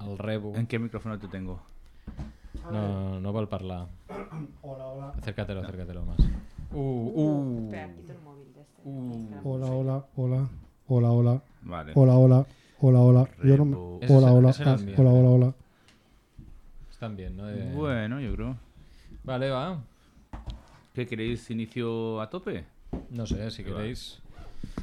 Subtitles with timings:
[0.00, 0.54] El rebo.
[0.54, 1.60] ¿En qué micrófono te tengo?
[2.70, 3.88] No, no vol parlar.
[4.62, 5.08] Hola, hola.
[5.16, 6.18] Acércatelo, acércatelo más.
[6.72, 7.64] Uh, uh.
[7.64, 8.82] Espera, quito el móvil de este.
[8.84, 9.40] Uh.
[9.44, 10.48] Hola, hola, hola.
[10.88, 11.42] Hola, hola.
[11.62, 11.92] Vale.
[11.94, 12.46] Hola, hola.
[12.80, 13.28] Hola, hola.
[13.42, 13.98] Yo no me- Rebo.
[14.02, 14.54] Ese Hola, hola.
[14.64, 14.94] Ah, mío.
[14.98, 15.54] Hola, hola, hola.
[16.90, 17.46] Están bien, ¿no?
[17.46, 18.56] De- Bueno, yo creo.
[19.24, 19.82] Vale, va.
[20.94, 22.64] ¿Qué queréis inicio a tope?
[23.10, 24.20] No sé, si queréis.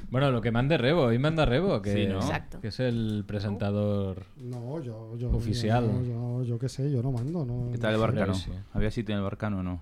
[0.09, 2.17] Bueno, lo que mande Rebo, hoy manda Rebo, que, Sí, ¿no?
[2.17, 2.61] Exacto.
[2.61, 4.23] que es el presentador.
[4.37, 5.31] No, yo, yo.
[5.31, 5.85] Oficial.
[5.85, 7.45] Yo, yo, yo qué sé, yo no mando.
[7.45, 8.33] No, ¿Qué tal el barcano?
[8.33, 8.51] sí.
[8.73, 9.81] ¿Había sitio en el barcano o no?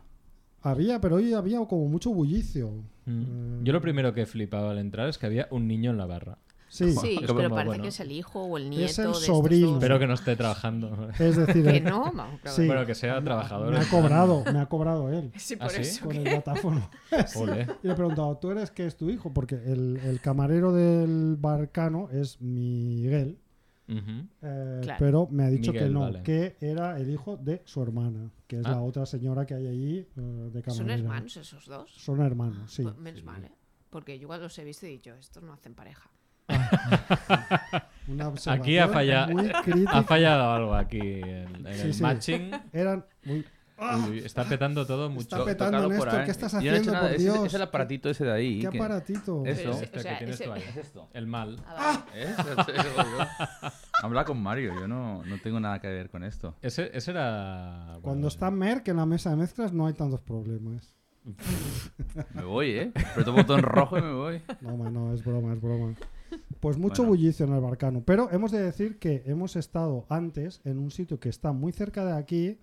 [0.61, 2.71] Había, pero hoy había como mucho bullicio.
[3.05, 3.21] Mm.
[3.21, 6.05] Eh, Yo lo primero que flipaba al entrar es que había un niño en la
[6.05, 6.37] barra.
[6.73, 7.83] Sí, pero parece bueno.
[7.83, 9.73] que es el hijo o el nieto Es el de sobrino.
[9.73, 11.09] Espero que no esté trabajando.
[11.19, 12.55] es decir, Que eh, no, vamos, claro.
[12.57, 12.65] Sí.
[12.65, 13.71] Bueno, que sea trabajador.
[13.71, 15.81] me ha cobrado, me ha cobrado él Sí, ¿Ah, por sí?
[15.81, 16.05] eso.
[16.05, 16.89] con el datáfono.
[17.35, 17.67] Ole.
[17.83, 19.31] Y le he preguntado, ¿tú eres qué es tu hijo?
[19.31, 23.37] Porque el, el camarero del barcano es Miguel,
[23.87, 24.97] eh, Claro.
[24.97, 26.23] pero me ha dicho Miguel, que no, vale.
[26.23, 28.71] que era el hijo de su hermana, que es Ah.
[28.71, 30.95] la otra señora que hay allí eh, de ¿Son camarera.
[30.95, 31.91] hermanos esos dos?
[31.95, 32.81] Son hermanos, sí.
[32.83, 33.51] Pues menos mal, ¿eh?
[33.89, 36.09] Porque yo igual los he visto y he dicho, estos no hacen pareja.
[38.07, 39.91] Una Aquí ha fallado, muy crítica.
[39.97, 42.01] ha fallado algo aquí en, en Sí, el sí.
[42.01, 42.51] matching.
[42.73, 43.45] Eran muy...
[44.09, 45.21] Uy, está petando todo mucho.
[45.35, 46.25] Está petando, Néstor, ahí.
[46.25, 47.45] ¿qué estás Yo no he haciendo, por Dios?
[47.47, 48.59] Es el aparatito ese de ahí.
[48.61, 49.43] ¿Qué que- aparatito?
[49.45, 49.61] Eso.
[49.61, 50.61] Pero ese- Este o sea, que tienes ese- tú ahí.
[50.69, 51.09] Es esto.
[51.13, 51.57] El mal.
[51.67, 52.05] Ah.
[52.13, 52.33] ¿Eh?
[54.01, 56.55] Habla con Mario, yo no, no tengo nada que ver con esto.
[56.61, 57.85] Ese, ese era.
[57.93, 60.93] bueno, Cuando está Merck en la mesa de mezclas no hay tantos problemas.
[62.33, 62.91] Me voy, ¿eh?
[63.15, 64.41] Preto botón rojo y me voy.
[64.61, 65.93] No, ma, no, es broma, es broma.
[66.59, 67.09] Pues mucho Bueno.
[67.11, 68.03] bullicio en el Barcano.
[68.05, 72.05] Pero hemos de decir que hemos estado antes en un sitio que está muy cerca
[72.05, 72.59] de aquí,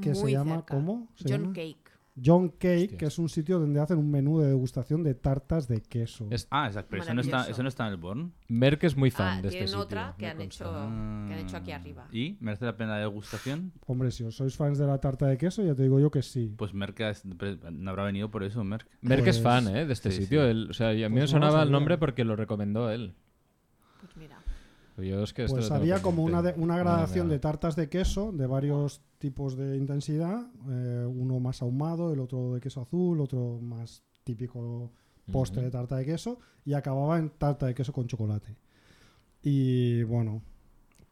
[0.00, 0.74] que se llama, cerca.
[0.76, 1.08] ¿cómo?
[1.16, 1.52] ¿Se John llama?
[1.54, 1.83] Cake.
[2.22, 2.98] John Cake, Hostias.
[2.98, 6.28] que es un sitio donde hacen un menú de degustación de tartas de queso.
[6.30, 6.88] Es- Ah, exacto.
[6.90, 8.32] Pero eso no, está, eso no está en el Born.
[8.48, 9.82] Merck es muy fan Ah, de este tienen sitio.
[9.82, 12.06] otra que han, hecho, que han hecho aquí arriba.
[12.12, 12.36] ¿Y?
[12.40, 13.72] ¿Merece la pena la degustación?
[13.86, 16.22] Hombre, si os sois fans de la tarta de queso, ya te digo yo que
[16.22, 16.54] sí.
[16.56, 18.86] Pues Merck es- no habrá venido por eso, Merck.
[19.00, 19.84] Merck es Pues- fan, ¿eh?
[19.86, 20.42] De este Sí, sitio.
[20.44, 20.50] sí.
[20.50, 23.14] Él- o sea, y a mí Pues me sonaba el nombre porque lo recomendó él.
[24.94, 25.08] Pues.
[25.08, 28.46] Yo es que Pues había como una, de- una gradación de tartas de queso de
[28.46, 30.46] varios tipos de intensidad.
[30.70, 34.92] eh, uno más ahumado, el otro de queso azul, otro más típico
[35.32, 36.38] postre de tarta de queso.
[36.64, 38.56] Y acababa en tarta de queso con chocolate.
[39.42, 40.42] Y bueno,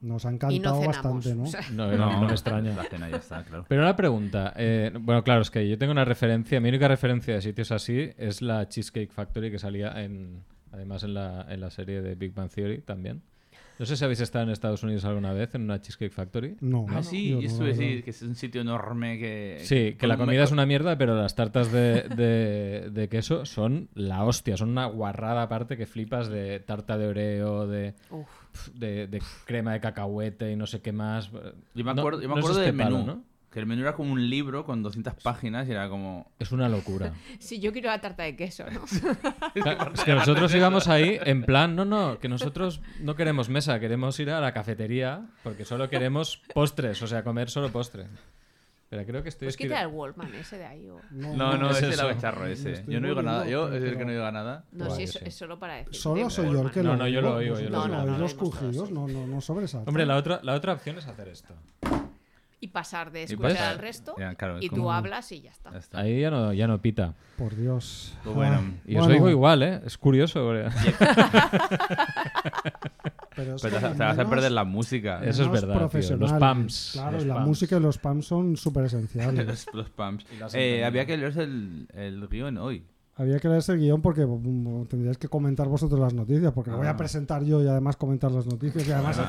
[0.00, 1.42] nos ha no encantado bastante, ¿no?
[1.44, 2.74] o sea, No, no, no me extraña.
[2.74, 3.64] La cena ya está, claro.
[3.68, 4.52] Pero una pregunta.
[4.56, 6.60] eh, bueno, claro, es que yo tengo una referencia.
[6.60, 10.44] Mi única referencia de sitios así es la Cheesecake Factory que salía en.
[10.70, 13.22] Además en la, en la serie de Big Bang Theory también.
[13.82, 16.56] No sé si habéis estado en Estados Unidos alguna vez en una Cheesecake Factory.
[16.60, 18.04] No, Ah, sí, yo yo no, estuve verdad.
[18.04, 19.56] que es un sitio enorme que...
[19.64, 23.44] Sí, que la comida me- es una mierda, pero las tartas de, de- de queso
[23.44, 24.56] son la hostia.
[24.56, 28.68] Son una guarrada aparte que flipas de tarta de oreo, de, uf.
[28.72, 31.32] de, de crema de cacahuete y no sé qué más.
[31.32, 33.06] Yo me No- acuerdo, yo me no es acuerdo este del palo, menú.
[33.14, 33.24] ¿no?
[33.52, 36.30] Que el menú era como un libro con 200 páginas y era como...
[36.38, 37.12] Es una locura.
[37.38, 38.82] Si yo quiero la tarta de queso, ¿no?
[39.62, 43.78] Claro, es que nosotros íbamos ahí en plan, no, no, que nosotros no queremos mesa,
[43.78, 48.06] queremos ir a la cafetería porque solo queremos postres, o sea, comer solo postre.
[48.88, 49.90] Pero creo que estoy Pues quita escribiendo.
[49.90, 50.88] el Wallman ese de ahí.
[50.90, 51.00] O...
[51.12, 52.84] No, no, es ese becharro Me ese.
[52.86, 53.46] Yo no digo nada.
[53.48, 54.64] Yo es el que no diga nada.
[54.70, 55.94] No, sí, es, es solo para decir.
[55.94, 57.96] Solo soy yo el que No, lo no, yo lo oigo, yo lo Vosotros oigo.
[57.96, 59.88] no, No, no, los no, no, no, no, no, no sobresaltan.
[59.88, 61.54] Hombre, la otra, la otra opción es hacer esto.
[62.64, 63.72] Y pasar de escuchar pasar.
[63.72, 64.14] al resto.
[64.16, 65.72] Ya, claro, es y tú hablas y ya está.
[65.72, 65.98] Ya está.
[65.98, 67.12] Ahí ya no, ya no pita.
[67.36, 68.16] Por Dios.
[68.22, 68.60] Pues bueno.
[68.64, 69.80] Ah, Y os bueno, oigo igual, ¿eh?
[69.84, 70.48] Es curioso.
[73.34, 75.20] Pero, es te, vas a perder la música.
[75.24, 76.16] Eso es verdad, tío.
[76.16, 76.90] Los pumps.
[76.92, 77.48] Claro, los la pumps.
[77.48, 79.46] música y los pumps son súper esenciales.
[79.46, 80.26] los, los pumps.
[80.54, 82.84] Eh, había que leerse el, el guion hoy.
[83.14, 86.86] Había que leerse el guion porque mm, tendríais que comentar vosotros las noticias, porque voy
[86.86, 86.90] Ah.
[86.90, 89.20] a presentar yo y además comentar las noticias y además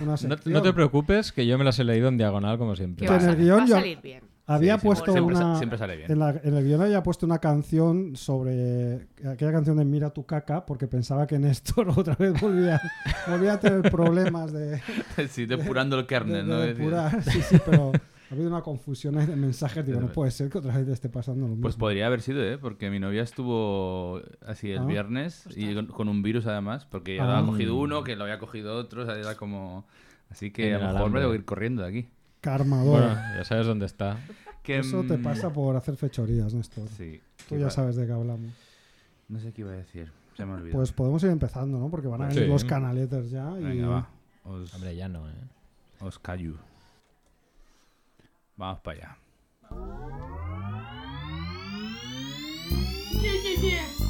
[0.00, 3.06] una No, no te preocupes, que yo me las he leído en diagonal, como siempre.
[3.06, 4.24] En el guion va a yo- salir bien.
[4.46, 5.54] Había puesto siempre, una...
[5.54, 6.12] sa- siempre sale bien.
[6.12, 10.26] En, la- en el guion había puesto una canción sobre aquella canción de Mira tu
[10.26, 12.78] caca, porque pensaba que Néstor otra vez volvía,
[13.26, 14.82] volvía a tener problemas de,
[15.30, 16.58] sí, depurando el de, kernel, ¿no?
[16.58, 17.22] de Decir, depurar.
[17.22, 17.92] Sí, sí, pero
[18.30, 19.84] ha habido una confusión ahí de mensajes.
[19.86, 21.62] Digo, no puede ser que otra vez te esté pasando lo mismo.
[21.62, 22.58] Pues podría haber sido, ¿eh?
[22.58, 24.84] Porque mi novia estuvo así el Ah.
[24.86, 27.38] viernes y con, con un virus además, porque ya Ah.
[27.38, 29.84] había cogido uno, que lo había cogido otro, o sea, era como...
[30.30, 31.20] Así que a lo mejor me alambre.
[31.20, 32.08] debo ir corriendo de aquí.
[32.40, 33.00] Karmador.
[33.00, 34.18] Bueno, ya sabes dónde está.
[34.62, 36.88] Que, Eso te mm, pasa por hacer fechorías, Néstor.
[36.88, 37.20] Sí.
[37.48, 38.50] Tú que ya va- sabes de qué hablamos.
[39.28, 40.10] No sé qué iba a decir.
[40.36, 40.78] Se me ha olvidado.
[40.78, 41.88] Pues podemos ir empezando, ¿no?
[41.90, 42.36] Porque van a Sí.
[42.36, 43.50] venir los canaletes ya.
[43.60, 43.62] Y...
[43.62, 44.08] Venga, va.
[44.44, 45.32] Os, Hombre, ya no, ¿eh?
[46.00, 46.54] os callo.
[48.56, 49.18] Vamos para allá.
[53.20, 54.04] Ye, ye, ye.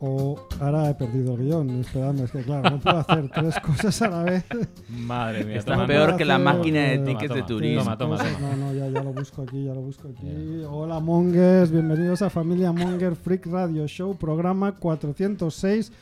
[0.00, 1.70] O ahora he perdido el guion.
[1.80, 4.44] Esperadme, es que claro, no puedo hacer tres cosas a la vez.
[4.88, 5.56] Madre mía.
[5.56, 7.82] Está peor que la máquina de tickets de turismo.
[7.82, 8.38] Toma, toma, toma.
[8.40, 10.62] No, no, ya, ya lo busco aquí, ya lo busco aquí.
[10.68, 15.92] Hola Mongers, bienvenidos a Familia Monger Freak Radio Show, programa 406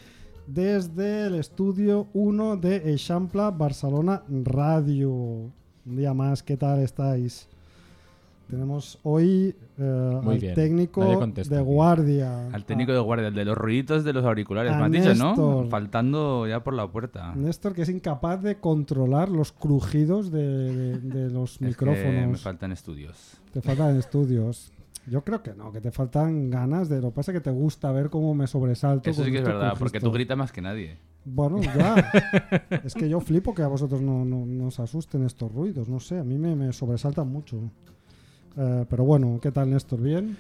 [0.47, 5.11] desde el estudio 1 de Eixample Barcelona Radio.
[5.11, 7.49] Un día más, ¿qué tal estáis?
[8.49, 10.55] Tenemos hoy eh, Muy al bien.
[10.55, 12.49] técnico contesta de guardia.
[12.53, 14.73] Al técnico de guardia, el de los ruiditos de los auriculares.
[14.73, 15.31] A Me has dicho, ¿no?
[15.31, 15.69] Néstor.
[15.69, 17.35] Faltando ya por la puerta.
[17.35, 22.29] Néstor, que es incapaz de controlar los crujidos de, de- de los Es que micrófonos.
[22.31, 23.37] me faltan estudios.
[23.53, 24.73] Te faltan estudios.
[25.09, 27.01] Yo creo que no, que te faltan ganas de.
[27.01, 29.11] Lo que pasa es que te gusta ver cómo me sobresalto.
[29.11, 30.99] Eso sí que es esto, verdad, porque tú gritas más que nadie.
[31.25, 32.13] Bueno, ya.
[32.85, 35.89] es que yo flipo que a vosotros no, no, no os asusten estos ruidos.
[35.89, 37.59] No sé, a mí me, me sobresaltan mucho.
[38.57, 40.01] Eh, pero bueno, ¿qué tal, Néstor?
[40.01, 40.37] ¿Bien?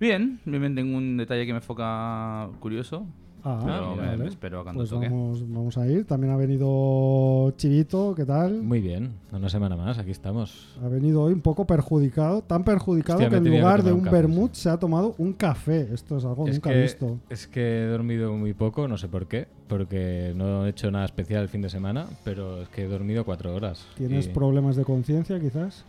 [0.00, 3.06] Bien, bien, tengo un detalle que me enfoca curioso.
[3.46, 4.22] Ah, pero mira, me, vale.
[4.24, 5.06] me espero a cuando Pues toque.
[5.06, 6.06] vamos, vamos a ir.
[6.06, 8.62] También ha venido Chivito, ¿qué tal?
[8.62, 9.12] Muy bien.
[9.32, 10.74] Una semana más, aquí estamos.
[10.82, 13.92] Ha venido hoy un poco perjudicado, tan perjudicado Hostia, que en tenía que lugar de
[13.92, 15.88] un vermut se ha tomado un café.
[15.92, 17.18] Esto es algo Es nunca que, visto.
[17.28, 21.04] es que he dormido muy poco, no sé por qué, porque no he hecho nada
[21.04, 23.86] especial el fin de semana, pero es que he dormido cuatro horas.
[23.98, 25.84] ¿Tienes Y, problemas de conciencia, quizás?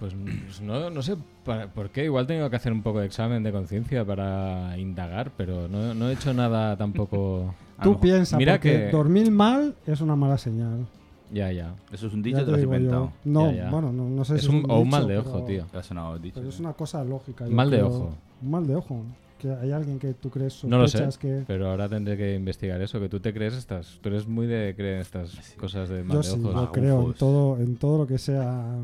[0.00, 0.14] Pues,
[0.46, 1.14] pues no, no sé
[1.44, 5.30] para- por qué, igual tengo que hacer un poco de examen de conciencia para indagar,
[5.36, 7.54] pero no, no he hecho nada tampoco...
[7.82, 10.86] Tú piensas, Mira porque que- dormir mal es una mala señal.
[11.32, 11.74] Ya, ya.
[11.92, 12.66] Eso es un Ya dicho, te te lo has yo.
[12.66, 13.12] inventado.
[13.24, 13.70] No, Ya, ya.
[13.70, 15.30] bueno, no, no sé Es si un- es un o un dicho, mal de pero-
[15.30, 15.66] ojo, tío.
[15.82, 16.34] Sonado dicho.
[16.36, 16.60] Pero es sí.
[16.62, 17.46] una cosa lógica.
[17.46, 17.86] yo Mal de creo.
[17.88, 18.14] ojo.
[18.42, 19.02] Un mal de ojo.
[19.38, 21.44] Que hay alguien que tú crees No lo sé, sospechas que...
[21.46, 23.98] pero ahora tendré que investigar eso, que tú te crees estas...
[24.02, 25.56] Tú eres muy de creer estas Sí.
[25.56, 26.54] cosas de mal Yo de sí, ojos.
[26.54, 28.74] yo Ah, creo en todo, en todo lo que sea...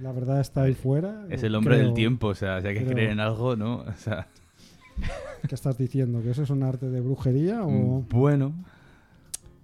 [0.00, 1.24] La verdad está ahí fuera.
[1.30, 3.76] Es el hombre del tiempo, o sea, si hay que creo- creer en algo, ¿no?
[3.78, 4.26] O sea,
[5.48, 6.22] ¿Qué estás diciendo?
[6.22, 7.70] ¿Que eso es un arte de brujería o...?
[7.70, 8.52] mm, bueno.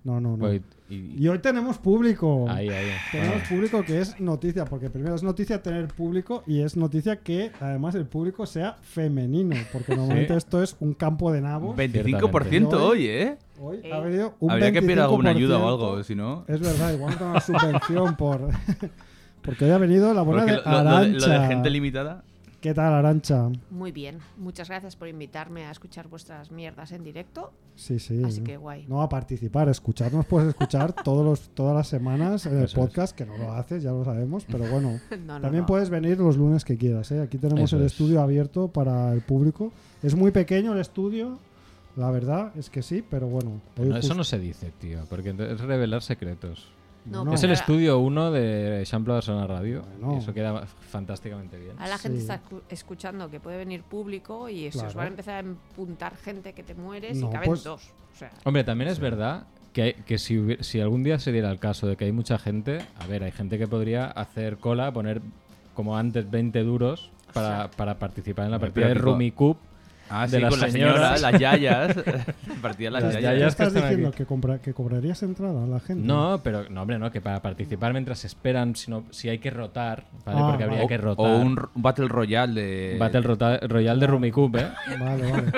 [0.04, 0.38] No, no, no.
[0.38, 2.46] Pues, y- Y hoy tenemos público.
[2.48, 2.88] ahí, ahí.
[3.12, 3.46] Tenemos Ah.
[3.48, 7.94] público que es noticia, porque primero es noticia tener público y es noticia que además
[7.94, 11.76] el público sea femenino, porque normalmente esto es un campo de nabos.
[11.76, 13.38] 25% Yo- hoy, ¿eh?
[13.60, 13.92] Hoy Eh.
[13.92, 15.68] ha venido un Habría que pedir alguna ayuda o 25%.
[15.68, 16.44] algo, si no.
[16.48, 18.48] Es verdad, igual una subvención por...
[19.42, 21.48] porque hoy ha venido la buena de lo, lo- lo de, lo de Arancha.
[21.48, 22.24] gente limitada.
[22.60, 23.48] ¿Qué tal, Arancha?
[23.72, 24.18] Muy bien.
[24.38, 27.52] Muchas gracias por invitarme a escuchar vuestras mierdas en directo.
[27.74, 28.22] Sí, sí.
[28.24, 28.84] Así que guay.
[28.86, 32.86] No a participar, escucharnos puedes escuchar todos los, todas las semanas en el Eso es.
[32.86, 35.00] podcast, que no lo haces, ya lo sabemos, pero bueno.
[35.26, 35.66] No, no, También no.
[35.66, 37.10] puedes venir los lunes que quieras.
[37.10, 37.20] ¿eh?
[37.20, 37.92] Aquí tenemos Eso el es.
[37.92, 39.72] estudio abierto para el público.
[40.04, 41.40] Es muy pequeño el estudio,
[41.96, 43.60] la verdad es que sí, pero bueno.
[43.76, 46.68] eso justo- no se dice, tío, porque es revelar secretos.
[47.04, 47.34] No, No.
[47.34, 49.82] Es el Ahora- estudio 1 de Eixample Barcelona Radio.
[49.98, 50.14] Bueno.
[50.14, 51.72] y eso queda fantásticamente bien.
[51.80, 52.22] A la gente Sí.
[52.22, 54.98] está escu- escuchando que puede venir público y se os Claro.
[54.98, 57.90] va a empezar a empuntar gente que te mueres No, y caben pues- dos.
[58.14, 61.50] O sea, Hombre, también es verdad que, hay- que si, si algún día se diera
[61.50, 64.92] el caso de que hay mucha gente, a ver, hay gente que podría hacer cola,
[64.92, 65.20] poner
[65.74, 69.56] como antes 20 duros para, para participar en la partida de tipo- Rumicup.
[70.14, 70.94] Ah, De sí, las con las señoras.
[70.94, 71.96] señoras, las yayas.
[72.62, 73.30] Partían las Las yayas.
[73.32, 74.08] ¿Qué yayas que estás diciendo?
[74.08, 74.16] aquí.
[74.18, 76.06] ¿Que, compra- ¿Que cobrarías entrada a la gente?
[76.06, 79.50] No, pero no, hombre, no, que para participar mientras esperan, si, no- si hay que
[79.50, 80.38] rotar, ¿vale?
[80.42, 81.40] Ah, porque habría O, que o rotar.
[81.46, 82.96] un, r- un Battle Royale de.
[82.98, 83.22] Battle
[83.68, 84.68] Royale de Rumicup, ¿eh?
[85.00, 85.52] Vale, vale.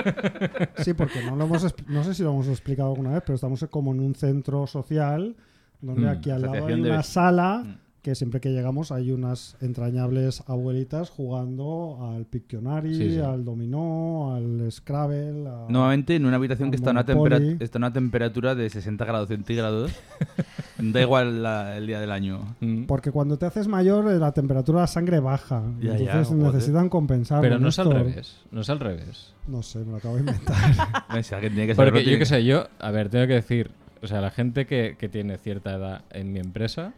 [0.77, 3.65] Sí, porque no lo hemos no sé si lo hemos explicado alguna vez, pero estamos
[3.69, 5.35] como en un centro social
[5.81, 7.77] donde Mm, aquí al lado hay de una sala Mm.
[8.05, 13.19] Que siempre que llegamos hay unas entrañables abuelitas jugando al Pictionary, Sí, sí.
[13.19, 15.47] al dominó, al Scrabble.
[15.49, 17.35] a- Nuevamente en una habitación que está a, una Monopoly.
[17.47, 19.91] tempera- está a una temperatura de 60 grados centígrados.
[20.77, 22.55] da igual la- el día del año.
[22.59, 22.83] Mm.
[22.83, 25.63] Porque cuando te haces mayor eh, la temperatura de la sangre baja.
[25.81, 27.41] Ya, entonces ya, necesitan compensar.
[27.41, 29.33] Pero no es al revés, no es al revés.
[29.47, 30.55] No sé, me lo acabo de inventar.
[31.09, 33.33] No sé, alguien tiene que saberlo, Porque yo qué sé, yo, a ver, tengo que
[33.33, 33.71] decir,
[34.03, 36.93] o sea, la gente que, que tiene cierta edad en mi empresa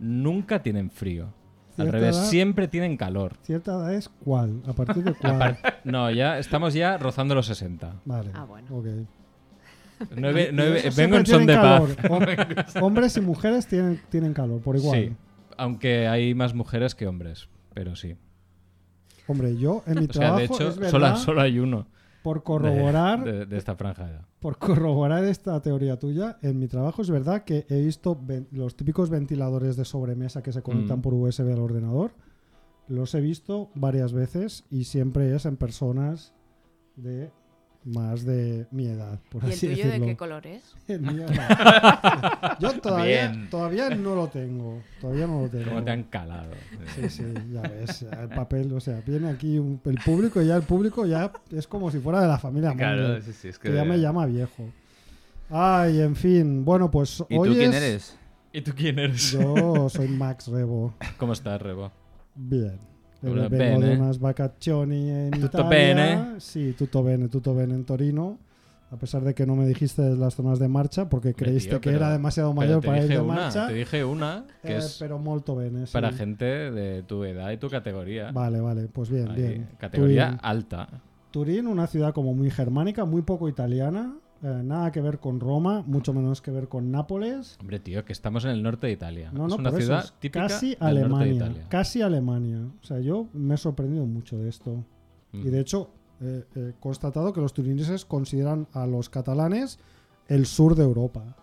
[0.00, 1.32] nunca tienen frío.
[1.78, 3.36] Al revés, edad- siempre tienen calor.
[3.42, 4.60] ¿Cierta edad es cuál?
[4.66, 5.58] ¿A partir de cuál?
[5.84, 8.00] No, ya estamos ya rozando los 60.
[8.04, 8.30] Vale.
[8.34, 8.66] Ah, bueno.
[8.76, 8.86] ok.
[10.16, 11.62] Nueve- nueve- vengo en son de paz.
[11.62, 11.96] calor.
[12.10, 14.98] Hom- Hombres y mujeres tienen, tienen calor, por igual.
[14.98, 15.12] Sí,
[15.58, 18.16] aunque hay más mujeres que hombres, pero sí.
[19.26, 21.86] Hombre, yo en mi O sea, trabajo de hecho, es verdad, solo, solo hay uno
[22.22, 24.26] por corroborar, de, de esta franja de edad.
[24.40, 29.10] por corroborar esta teoría tuya, en mi trabajo es verdad que he visto los típicos
[29.10, 31.02] ventiladores de sobremesa que se conectan Mm.
[31.02, 32.12] por USB al ordenador.
[32.88, 36.34] Los he visto varias veces y siempre es en personas
[36.96, 37.30] de
[37.84, 39.92] más de mi edad, por ¿Y el tuyo decirlo.
[39.92, 40.62] de qué color es?
[40.88, 42.58] El mío no.
[42.60, 43.48] Yo todavía, Bien.
[43.50, 44.82] todavía no lo tengo.
[45.00, 45.64] Todavía no lo tengo.
[45.70, 46.50] ¿Cómo te han calado?
[46.94, 50.56] Sí, sí, ya ves, el papel, o sea, viene aquí un- el público y ya
[50.56, 53.70] el público ya es como si fuera de la familia Claro, sí, sí, es que
[53.70, 53.74] que...
[53.74, 54.68] ya me llama viejo.
[55.48, 58.16] Ay, en fin, bueno, pues ¿Y hoy tú quién es- eres?
[58.52, 59.32] ¿Y tú quién eres?
[59.32, 60.92] Yo soy Max Rebo.
[61.16, 61.90] ¿Cómo estás, Rebo?
[62.34, 62.78] Bien.
[63.20, 63.48] Tutto Vengo
[63.80, 64.00] de bene.
[64.00, 65.68] unas vacaciones en Tutto Italia.
[65.68, 66.40] bene.
[66.40, 68.38] Sí, tutto bene, tutto bene en Torino.
[68.92, 71.90] A pesar de que no me dijiste las zonas de marcha porque creíste tío, que
[71.90, 73.68] pero- era demasiado mayor para ir de una, marcha.
[73.68, 75.86] Te dije una que eh, es pero molto bene.
[75.86, 75.92] sí.
[75.92, 78.32] para gente de tu edad y tu categoría.
[78.32, 79.68] Vale, vale, pues bien, Ahí, bien.
[79.78, 80.40] Categoría Turín.
[80.42, 80.88] alta.
[81.30, 84.12] Turín, una ciudad como muy germánica, muy poco italiana,
[84.42, 87.56] eh, nada que ver con Roma, mucho menos que ver con Nápoles.
[87.60, 89.30] Hombre, tío, que estamos en el norte de Italia.
[89.32, 91.66] No, es no, una por eso ciudad es típica casi del norte de Italia.
[91.68, 92.60] casi Alemania.
[92.82, 94.84] O sea, yo me he sorprendido mucho de esto.
[95.32, 95.46] Mm.
[95.46, 99.78] Y de hecho, eh, he constatado que los turineses consideran a los catalanes
[100.28, 101.36] el sur de Europa.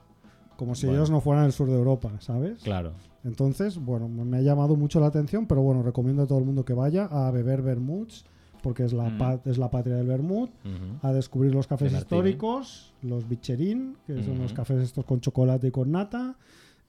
[0.56, 1.00] Como si Bueno.
[1.00, 2.63] ellos no fueran el sur de Europa, ¿sabes?
[2.63, 2.94] Claro.
[3.24, 6.46] Entonces, bueno, me me ha llamado mucho la atención, pero bueno, recomiendo a todo el
[6.46, 8.25] mundo que vaya a beber vermuts,
[8.61, 9.17] porque es la, Mm.
[9.17, 11.07] pa- es la patria del vermut, Ujú.
[11.07, 15.67] a descubrir los cafés De históricos, los bicherín, que son los cafés estos con chocolate
[15.67, 16.35] y con nata,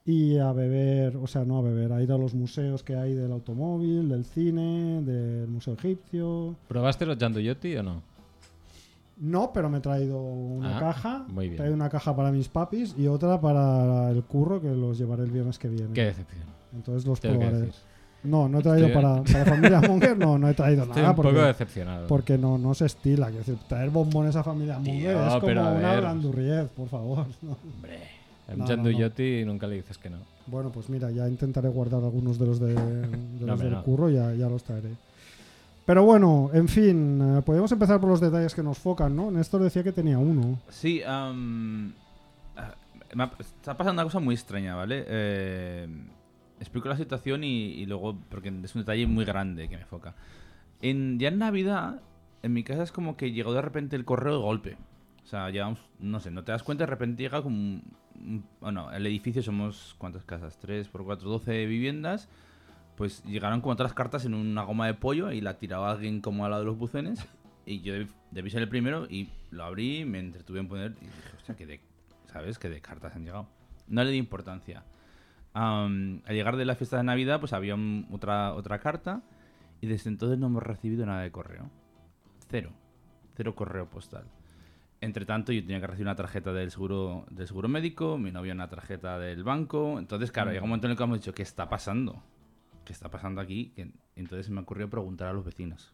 [0.05, 3.15] y a beber, o sea, no a beber, a ir a los museos que hay
[3.15, 6.57] del automóvil, del cine, del museo egipcio.
[6.67, 8.03] ¿Probaste los Gianduiotti o no?
[9.21, 11.27] No, pero me he traído una Ah, caja.
[11.29, 11.55] muy bien.
[11.55, 15.25] He traído una caja para mis papis y otra para el curro que los llevaré
[15.25, 15.93] el viernes que viene.
[15.93, 16.45] Qué decepción.
[16.73, 17.71] Entonces los Tengo probaré.
[18.25, 21.11] No, no he traído Estoy- para, para familia Munger, no, no he traído Estoy nada
[21.11, 22.07] un poco porque, decepcionado.
[22.09, 23.27] porque no, no se estila.
[23.27, 26.01] Quiero decir, traer bombones a familia Munger es como pero a una ver.
[26.01, 27.27] blandurriez, por favor.
[27.43, 27.57] ¿no?
[27.75, 27.99] Hombre,
[28.49, 28.83] No, un
[29.45, 30.19] no, nunca le dices que no.
[30.47, 33.83] Bueno, pues mira, ya intentaré guardar algunos de los, de, de los hombre, del no.
[33.85, 34.91] curro, ya, ya los traeré.
[35.87, 39.31] Pero bueno, en fin, eh, podemos empezar por los detalles que nos focan, ¿no?
[39.31, 40.59] Néstor decía que tenía uno.
[40.71, 41.93] Sí, am,
[42.57, 42.75] ah,
[43.15, 45.05] me ha- está pasando una cosa muy extraña, ¿vale?
[45.07, 45.87] Eh,
[46.61, 50.15] explico la situación y, y luego, porque es un detalle muy grande que me foca.
[50.81, 52.01] En, ya en Navidad,
[52.43, 54.77] en mi casa es como que llegó de repente el correo de golpe.
[55.25, 57.81] O sea, llevamos, no sé, no te das cuenta, de repente llega como...
[58.61, 60.59] Bueno, el edificio somos, ¿cuántas casas?
[60.59, 62.29] 3 por 4, 12 viviendas.
[62.97, 66.45] Pues llegaron como las cartas en una goma de pollo y la tiraba alguien como
[66.45, 67.25] al lado de los bucenes.
[67.65, 71.05] Y yo deb- debí ser el primero y lo abrí, me entretuve en poner y
[71.05, 71.81] dije, hostia, que de,
[72.33, 72.59] ¿sabes?
[72.59, 73.47] Que de cartas han llegado.
[73.87, 74.83] No le di importancia.
[75.55, 79.23] Al llegar de la fiesta de Navidad, pues había un- otra, otra carta
[79.81, 81.71] y desde entonces no hemos recibido nada de correo.
[82.49, 82.71] Cero.
[83.37, 84.25] Cero correo postal.
[85.01, 88.53] Entre tanto, yo tenía que recibir una tarjeta del seguro, del seguro médico, mi novia
[88.53, 89.99] una tarjeta del banco.
[89.99, 92.23] Entonces, claro, llega un momento en el que hemos dicho, ¿qué está pasando?
[92.85, 93.71] ¿Qué está pasando aquí?
[93.77, 95.93] Que- entonces se me ocurrió preguntar a los vecinos.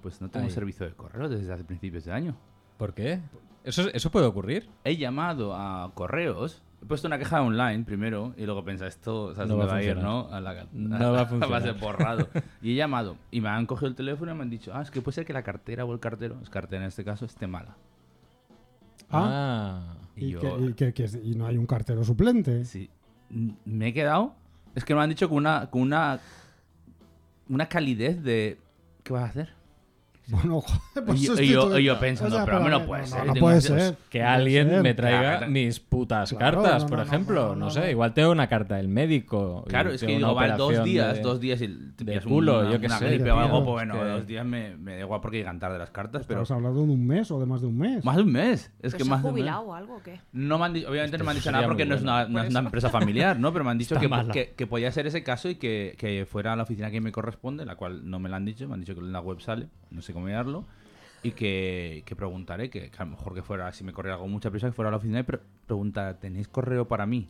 [0.00, 0.50] Pues no tengo Ahí.
[0.52, 2.36] servicio de correo desde hace principios de año.
[2.78, 3.20] ¿Por qué?
[3.64, 4.68] ¿Eso, ¿Eso puede ocurrir?
[4.84, 9.48] He llamado a correos, he puesto una queja online primero y luego pensé, esto ¿sabes
[9.50, 9.96] No va a va a ir.
[9.96, 10.28] ¿no?
[10.30, 11.62] A la, No va a funcionar.
[11.62, 12.28] base borrado.
[12.62, 14.90] Y he llamado y me han cogido el teléfono y me han dicho, ah, es
[14.90, 17.46] que puede ser que la cartera o el cartero, es cartera en este caso, esté
[17.46, 17.76] mala.
[19.10, 19.94] Ah.
[20.16, 20.40] Y, y, yo,
[20.74, 22.64] que, y que- no hay un cartero suplente.
[22.64, 22.88] sí,
[23.64, 24.34] me he quedado,
[24.74, 26.20] es que me han dicho con una, con una,
[27.48, 28.58] una calidez de,
[29.02, 29.52] ¿qué vas a hacer?
[30.34, 32.78] Bueno, joder, pues y, yo- y yo, todo- y yo pensando, O sea, pero pero
[32.78, 33.26] no, puede no, ser.
[33.26, 33.96] no, puede que- ser.
[34.08, 34.82] Que alguien ser.
[34.82, 35.52] me traiga Claro.
[35.52, 37.42] mis putas Claro, cartas, no, por ejemplo.
[37.48, 37.90] no, No, no, sé, no.
[37.90, 39.64] igual tengo una carta del médico.
[39.68, 42.72] Claro, es que digo, vale, dos días, de- dos días y te de culo, una,
[42.72, 44.76] yo qué una sé, gripe tío, o algo, es pues bueno, que- dos días me,
[44.78, 47.38] me da igual porque llegan tarde las cartas, pero Estamos hablando de un mes o
[47.38, 48.02] de más de un mes.
[48.04, 48.72] más de un mes.
[48.80, 49.42] Es ¿Pero que más ha de un mes.
[49.42, 50.20] jubilado o algo o qué?
[50.32, 52.22] No me han di- obviamente no me han dicho nada porque no es una,
[52.60, 53.52] empresa familiar, ¿no?
[53.52, 56.54] Pero me han dicho que, que, que podía ser ese caso y que, que fuera
[56.54, 58.80] a la oficina que me corresponde, la cual no me la han dicho, me han
[58.80, 60.64] dicho que en la web sale, no sé mirarlo,
[61.22, 64.28] y que, que preguntaré, que, que a lo mejor que fuera, si me corría algo
[64.28, 67.28] mucha prisa, que fuera a la oficina y pre- preguntar, ¿tenéis correo para mí?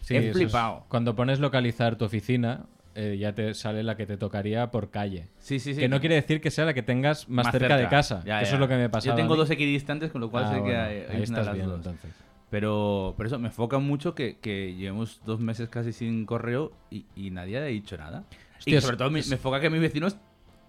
[0.00, 0.84] Sí, He eso es- flipado.
[0.88, 5.28] Cuando pones localizar tu oficina, eh, ya te sale la que te tocaría por calle.
[5.38, 5.80] Sí, sí, sí.
[5.80, 8.22] Que no quiere decir que sea la que tengas más, cerca, de casa.
[8.24, 8.54] Ya, Eso ya.
[8.56, 9.08] es lo que me pasa.
[9.08, 11.66] Yo tengo dos equidistantes, con lo cual sé que hay, hay ahí estás las bien,
[11.66, 11.76] dos.
[11.76, 12.10] entonces.
[12.50, 17.06] Pero, pero eso, me enfoca mucho que, que llevemos dos meses casi sin correo y,
[17.16, 18.24] y nadie ha dicho nada.
[18.58, 20.18] Hostia, y sobre todo es- me enfoca que mis vecinos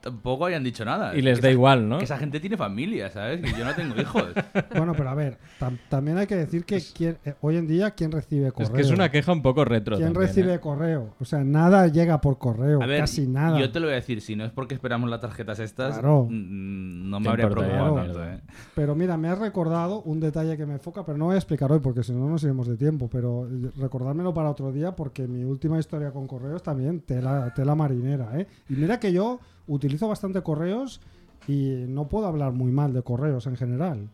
[0.04, 1.16] tampoco hayan dicho nada.
[1.16, 1.98] Y les Que da esa- igual, ¿no?
[1.98, 3.40] Que esa gente tiene familia, ¿sabes?
[3.42, 4.26] Que yo no tengo hijos.
[4.76, 8.12] Bueno, pero a ver, tam- también hay que decir que eh, hoy en día, ¿quién
[8.12, 8.68] recibe correo?
[8.70, 9.96] Es que es una queja un poco retro.
[9.96, 10.60] ¿Quién también, recibe ¿eh?
[10.60, 11.14] correo?
[11.20, 13.58] O sea, nada llega por correo, A ver, casi nada.
[13.60, 16.28] yo te lo voy a decir, si no es porque esperamos las tarjetas estas, Claro.
[16.30, 18.24] no me habría preocupado una tanto.
[18.26, 18.42] ¿eh?
[18.76, 21.72] Pero mira, me has recordado un detalle que me enfoca, pero no voy a explicar
[21.72, 23.10] hoy porque si no nos iremos de tiempo.
[23.12, 27.76] Pero eh, recordármelo para otro día porque mi última historia con correos también tela, tela
[27.76, 28.30] marinera.
[28.40, 28.48] ¿eh?
[28.70, 31.02] Y mira que yo utilizo bastante correos
[31.48, 34.10] y no puedo hablar muy mal de correos en general.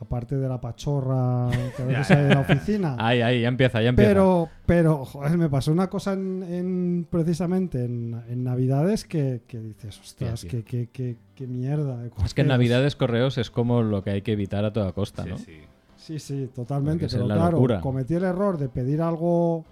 [0.00, 2.96] Aparte de la pachorra que a veces hay en la oficina.
[2.98, 4.10] Ahí, ahí, ya empieza, ya empieza.
[4.10, 9.60] Pero, pero, joder, me pasó una cosa en, en- precisamente en, en Navidades que, que
[9.60, 10.50] dices, ostras, tío.
[10.50, 11.98] qué, qué, qué, qué mierda.
[11.98, 12.48] de es que en correos".
[12.48, 15.38] Navidades correos es como lo que hay que evitar a toda costa, Sí, ¿no?
[15.38, 15.52] sí.
[15.96, 17.06] Sí, sí, totalmente.
[17.10, 17.80] Pero la claro, locura.
[17.80, 19.64] cometí el error de pedir algo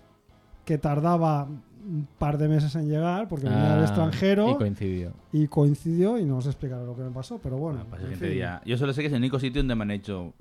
[0.65, 1.47] que tardaba
[1.85, 5.13] un par de meses en llegar porque venía del Ah, extranjero Y coincidió.
[5.33, 7.79] y coincidió y no os explicaré lo que me pasó, pero bueno.
[7.79, 8.63] Bueno, pues el en siguiente fin, día.
[8.65, 10.33] Yo solo sé que es el único sitio donde me han hecho.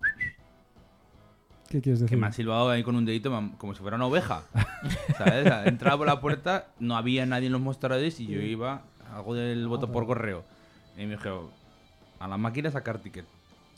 [1.70, 2.18] ¿Qué quieres Que decir?
[2.18, 4.44] me han silbado ahí con un dedito han- como si fuera una oveja.
[5.18, 5.48] ¿Sabes?
[5.68, 8.82] Entraba por la puerta, no había nadie en los mostradores y yo iba,
[9.14, 10.44] hago del voto por correo.
[10.98, 11.48] Y me dijeron,
[12.20, 13.26] a la máquina sacar ticket.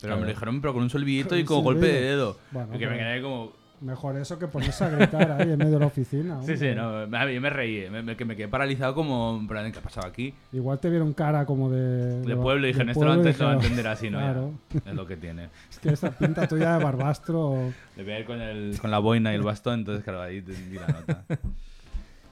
[0.01, 2.37] Pero me lo dijeron, pero con un solvillito Con y con golpe de dedo.
[2.51, 3.51] Bueno, y que me quedé como.
[3.83, 6.41] Mejor eso que ponerse a gritar ahí en medio de la oficina.
[6.43, 9.45] Sí, sí, no, me, yo me reí, me, me- que me quedé paralizado como, en
[9.47, 10.33] plan, ¿qué ha pasado aquí?
[10.53, 12.21] Igual te vieron cara como de...
[12.21, 14.19] De pueblo y dije, de esto lo antes lo va a entender así, ¿no?
[14.19, 14.51] Ya, Claro.
[14.85, 15.49] es lo que tiene.
[15.69, 17.73] Es que esa pinta tuya de barbastro...
[17.97, 20.41] Le voy a ir con, el, con la boina y el bastón, entonces, claro, ahí
[20.41, 21.23] te di la nota.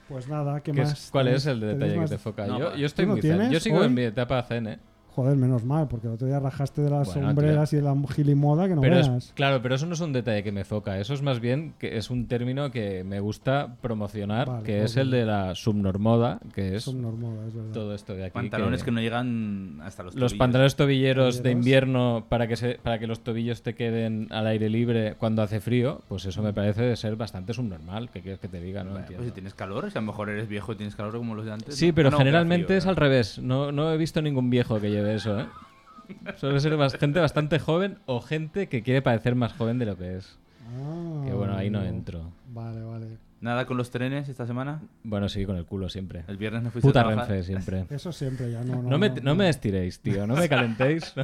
[0.07, 1.09] Pues nada, ¿qué ¿Qué más?
[1.11, 2.45] ¿Cuál ¿Tenéis- es el detalle que más- te foca?
[2.47, 3.51] No, yo, yo estoy ¿Tú no muy zen.
[3.51, 3.85] Yo sigo hoy?
[3.87, 4.79] en mi etapa zen, ¿eh?
[5.13, 7.95] Joder, menos mal, porque el otro día rajaste de las Bueno, sombreras y de la
[8.15, 9.33] gilimoda que no Pero es- veas.
[9.35, 10.97] claro, pero eso no es un detalle que me foca.
[10.99, 14.95] Eso es más bien que es un término que me gusta promocionar, Vale, que es
[14.95, 17.71] el de la subnormoda, que es Es subnormoda, es verdad.
[17.73, 18.33] todo esto de aquí.
[18.33, 18.91] Pantalones que...
[18.91, 23.19] no llegan hasta los Los pantalones tobilleros de invierno para que, se, para que los
[23.19, 27.17] tobillos te queden al aire libre cuando hace frío, pues eso me parece de ser
[27.17, 28.09] bastante subnormal.
[28.11, 28.85] ¿Qué quieres que te diga?
[28.85, 29.17] No entiendo.
[29.17, 31.45] pues si tienes calor, si a lo mejor eres viejo y tienes calor como los
[31.45, 31.75] de antes.
[31.75, 31.95] Sí, ¿no?
[31.95, 33.39] pero no, generalmente frío, es al revés.
[33.39, 35.45] No, no he visto ningún viejo que lleve eso, ¿eh?
[36.37, 39.97] Suele ser bas- gente bastante joven o gente que quiere parecer más joven de lo
[39.97, 40.37] que es.
[40.75, 42.31] Ah, Que bueno, ahí no entro.
[42.53, 43.07] Vale, vale.
[43.39, 44.81] Nada con los trenes esta semana.
[45.03, 46.23] Bueno, sí, con el culo siempre.
[46.27, 47.29] El viernes no fuiste Puta a trabajar.
[47.31, 47.85] Renfe, siempre.
[47.95, 48.83] Eso siempre ya no.
[48.83, 50.27] No, No me, no me estiréis, tío.
[50.27, 51.13] No me calentéis.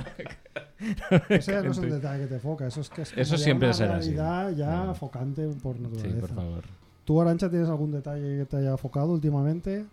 [1.11, 2.67] No me Eso ya no es un detalle que te foca.
[2.67, 4.13] Eso es que es Eso siempre una será así.
[4.15, 4.93] realidad ya No.
[4.95, 6.19] focante por Sí, naturaleza.
[6.27, 6.63] por favor.
[7.03, 9.85] ¿Tú, Arancha, tienes algún detalle que te haya focado últimamente?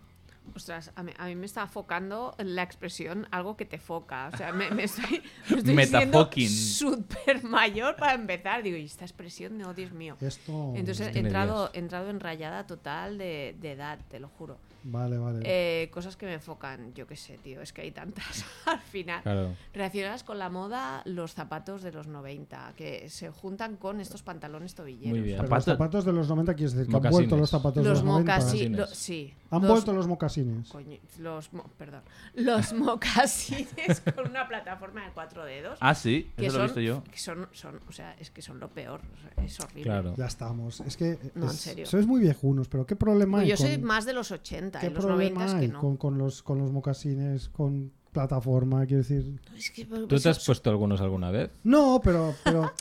[0.53, 4.29] Ostras, a mí, a mí me está focando la expresión algo que te foca.
[4.33, 6.49] O sea, me, me estoy, me estoy siendo Metafoking.
[6.49, 8.63] súper mayor para empezar.
[8.63, 10.15] Digo, y esta expresión, no, Dios mío.
[10.21, 10.73] Esto.
[10.75, 14.57] Entonces ¿Qué he entrado, he entrado en rayada total de, de edad, te lo juro.
[14.87, 15.39] Vale, vale.
[15.43, 19.23] Eh, cosas que me enfocan, yo qué sé, tío, es que hay tantas al final.
[19.23, 19.55] Claro.
[19.73, 24.75] Relacionadas con la moda, los zapatos de los 90, que se juntan con estos pantalones
[24.75, 25.09] tobilleros.
[25.09, 25.37] Muy bien.
[25.41, 27.17] Pero los zapatos de los 90 quieres decir que han Mocasines.
[27.17, 28.31] vuelto los zapatos de Los los 90.
[28.37, 28.99] mocasines, Mocasines.
[28.99, 29.33] sí.
[29.49, 30.34] Han los- vuelto los mocasines.
[30.71, 32.01] Coño, los, mo- perdón,
[32.35, 32.73] los
[33.19, 35.77] mocasines con una plataforma de cuatro dedos.
[35.81, 37.03] Ah, sí, que eso lo he son, visto yo.
[37.11, 39.01] que son, son, o sea, es que son lo peor,
[39.43, 39.83] es horrible.
[39.83, 40.13] Claro.
[40.17, 40.79] Ya estamos.
[40.81, 41.17] Es que.
[41.35, 41.85] No, en es- serio.
[41.85, 43.49] Sois muy viejunos, pero ¿qué problema Pues hay?
[43.49, 45.73] yo soy con- más de los 80, ¿Qué en los problema 90 es hay que
[45.73, 45.79] no.
[45.81, 48.85] con, con los, con los mocasines, con plataforma?
[48.85, 49.39] Quiero decir.
[49.55, 51.51] Es que, ¿Tú pues, te has son- puesto algunos alguna vez?
[51.63, 52.33] No, pero.
[52.43, 52.73] pero,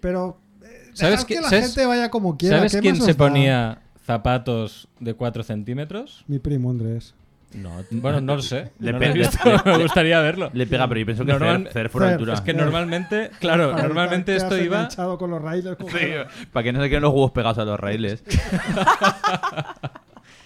[0.00, 2.58] pero eh, ¿Sabes qué- que la sabes- gente vaya como quiera.
[2.58, 3.18] ¿Sabes ¿qué quién se da?
[3.18, 6.24] ponía zapatos de 4 centímetros?
[6.28, 7.14] Mi primo Andrés.
[7.54, 8.72] No, bueno, no lo sé.
[8.78, 10.50] Le no lo he pega- visto, me gustaría verlo.
[10.52, 12.34] Le pega, pero yo pienso que Normal- Cer, altura.
[12.34, 14.88] Es que normalmente, claro, normalmente esto iba.
[15.18, 15.76] con los raíles.
[15.88, 18.22] Sí, para que no se queden los huevos pegados a los raíles.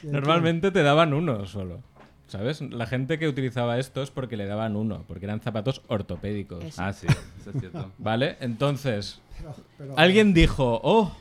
[0.03, 1.81] Normalmente te daban uno solo.
[2.27, 2.61] ¿Sabes?
[2.61, 6.63] La gente que utilizaba estos porque le daban uno, porque eran zapatos ortopédicos.
[6.65, 6.81] Eso.
[6.83, 7.91] Ah, sí, eso es cierto.
[7.99, 8.37] ¿Vale?
[8.41, 11.13] Entonces, Pero- pero- alguien dijo, ¡oh!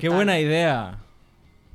[0.00, 0.98] ¡Qué buena idea!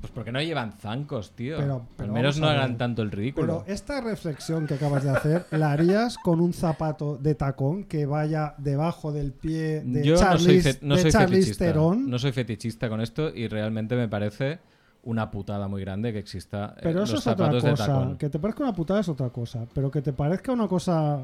[0.02, 1.58] Pues porque no llevan zancos, tío.
[1.58, 3.64] Pero- pero Al menos no hagan tanto el ridículo.
[3.66, 8.06] Pero esta reflexión que acabas de hacer, ¿la harías con un zapato de tacón que
[8.06, 11.66] vaya debajo del pie de Yo no soy, no de soy fetichista.
[11.66, 12.10] Theron?
[12.10, 14.60] No soy fetichista con esto y realmente me parece
[15.04, 17.86] una putada muy grande que exista eh, Pero eso los es otra de cosa.
[17.88, 18.18] tacón.
[18.18, 19.66] Que te parezca una putada es otra cosa.
[19.74, 21.22] Pero que te parezca una cosa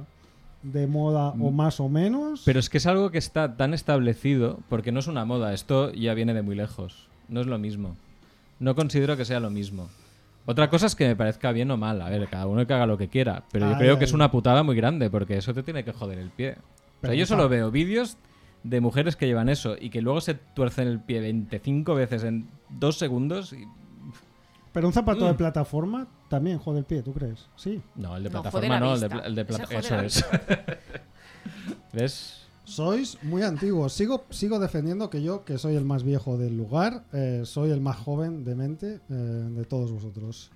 [0.64, 2.42] de moda o más o menos.
[2.46, 5.54] Pero es que es algo que está tan establecido porque no es una moda.
[5.54, 7.08] Esto ya viene de muy lejos.
[7.30, 7.96] No es lo mismo.
[8.60, 9.90] No considero que sea lo mismo.
[10.46, 12.02] Otra cosa es que me parezca bien o mal.
[12.02, 13.44] A ver, cada uno que haga lo que quiera.
[13.52, 14.08] Pero yo Ay, creo que ay.
[14.10, 16.52] es una putada muy grande porque eso te tiene que joder el pie.
[16.52, 16.56] O
[17.02, 18.18] Pero sea, yo solo veo vídeos
[18.64, 22.48] de mujeres que llevan eso y que luego se tuercen el pie 25 veces en
[22.70, 23.66] dos segundos y...
[24.72, 25.28] Pero un zapato Mm.
[25.30, 27.48] de plataforma también jode el pie, ¿tú crees?
[27.56, 27.82] Sí.
[27.96, 29.18] No, el de No, plataforma la no, el de, vista.
[29.18, 30.26] pla- el de Ese plata- jode Eso la es.
[31.94, 32.45] ¿Ves?
[32.66, 33.94] Sois muy antiguos.
[33.94, 37.80] Sigo, sigo defendiendo que yo, que soy el más viejo del lugar, eh, soy el
[37.80, 40.52] más joven de mente eh, de todos vosotros.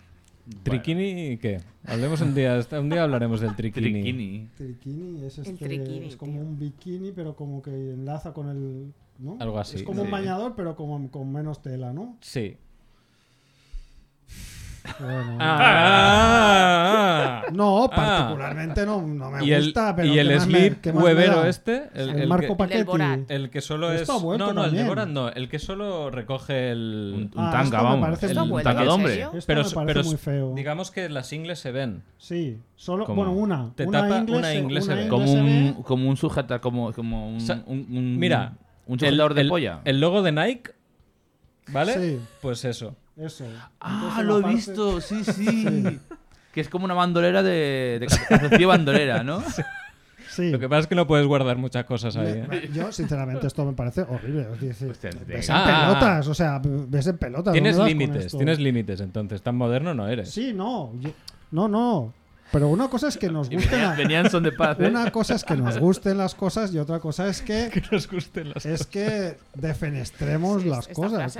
[0.63, 1.61] ¿Triquini qué?
[1.85, 3.91] Hablemos un día, un día hablaremos del triquini.
[3.91, 4.49] Triquini.
[4.57, 6.41] Triquini es, El este, triquini, es como tío.
[6.41, 8.93] un bikini, pero como que enlaza con el.
[9.19, 9.37] ¿no?
[9.39, 12.17] Algo así, Es como un bañador, pero como con menos tela, ¿no?
[12.21, 12.57] Sí.
[14.99, 17.89] Bueno, Ah, No, No, Ah.
[17.95, 20.27] particularmente no, no me y el, gusta, pero y ¿qué el
[20.93, 22.91] me huevero este, el, El, el Marco que, Paquetti.
[23.29, 24.07] El que solo es.
[24.07, 24.87] No, no, el de también.
[24.87, 27.13] Borat no, el que solo recoge el.
[27.15, 28.01] Un, un Ah, tanga, vamos.
[28.01, 29.27] parece el, ¿Esto ha un vuelto, tanga de hombre.
[29.47, 30.53] pero me pero muy feo.
[30.55, 32.03] digamos que las ingles se ven.
[32.17, 33.23] Sí, solo, ¿Cómo?
[33.23, 33.71] bueno, una.
[33.75, 34.53] Te una tapa una inglés una se
[34.95, 35.01] ve.
[35.03, 38.53] inglés Como un, como un sujeta, como, como un, Sa- un- un- Mira,
[38.85, 39.81] un sujetador el, de el- polla.
[39.85, 40.71] El logo de Nike,
[41.69, 41.93] ¿vale?
[41.93, 42.19] Sí.
[42.41, 42.95] Pues eso.
[43.19, 43.45] Eso.
[43.79, 45.99] ah, lo he parte- visto, sí, sí.
[46.53, 49.43] Que es como una bandolera de, de calzoncillo bandolera, ¿no?
[50.31, 50.51] Sí.
[50.51, 52.45] Lo que pasa es que no puedes guardar muchas cosas ahí.
[52.47, 52.69] Me- ¿eh?
[52.71, 54.47] Yo, sinceramente, esto me parece horrible.
[54.53, 55.87] Es decir, Hostia, te- ves en Ah.
[55.87, 57.51] pelotas, o sea, ves en pelotas.
[57.51, 59.41] Tienes ¿dónde vas con límites, tienes límites, entonces.
[59.41, 60.29] Tan moderno no eres.
[60.29, 60.93] Sí, no.
[60.99, 61.09] yo-
[61.51, 62.13] no, no.
[62.51, 64.87] Pero una cosa es que nos gusten venían, la- venían son de paz, ¿eh?
[64.87, 68.09] una cosa es que nos gusten las cosas y otra cosa es que Que nos
[68.09, 71.37] gusten las es que defenestremos Sí, las cosas.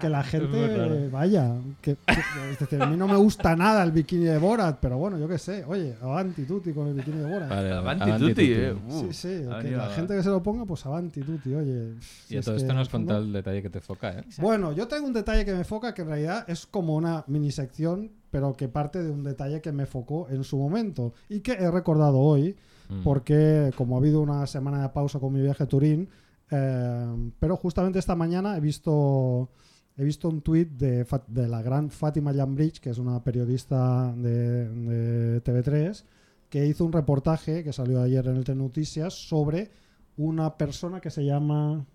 [0.00, 1.54] que la gente vaya.
[1.80, 4.98] Que, que- es decir, a mí no me gusta nada el bikini de Borat, pero
[4.98, 5.64] bueno, yo qué sé.
[5.66, 7.48] Oye, avanti tutti con el bikini de Borat.
[7.48, 8.52] Vale, Avanti avanti tutti, tutti.
[8.52, 8.74] eh.
[8.88, 9.28] Sí, Uh, sí,
[9.62, 11.94] que la gente que se lo ponga, pues avanti tutti, oye.
[12.00, 14.10] si Y a todo esto en no el has contado el detalle que te foca,
[14.10, 14.18] ¿eh?
[14.18, 14.42] Exacto.
[14.42, 17.50] Bueno, yo traigo un detalle que me foca que en realidad es como una mini
[17.50, 21.52] sección, pero que parte de un detalle que me focó en su momento y que
[21.52, 22.56] he recordado hoy,
[22.88, 23.02] Mm.
[23.04, 26.08] porque como ha habido una semana de pausa con mi viaje a Turín,
[26.50, 29.50] eh, pero justamente esta mañana he visto
[29.96, 31.06] he visto un tuit de,
[31.48, 36.04] la gran Fátima Llambridge, que es una periodista de, de TV3,
[36.50, 39.70] que hizo un reportaje que salió ayer en el Noticias sobre
[40.16, 41.86] una persona que se llama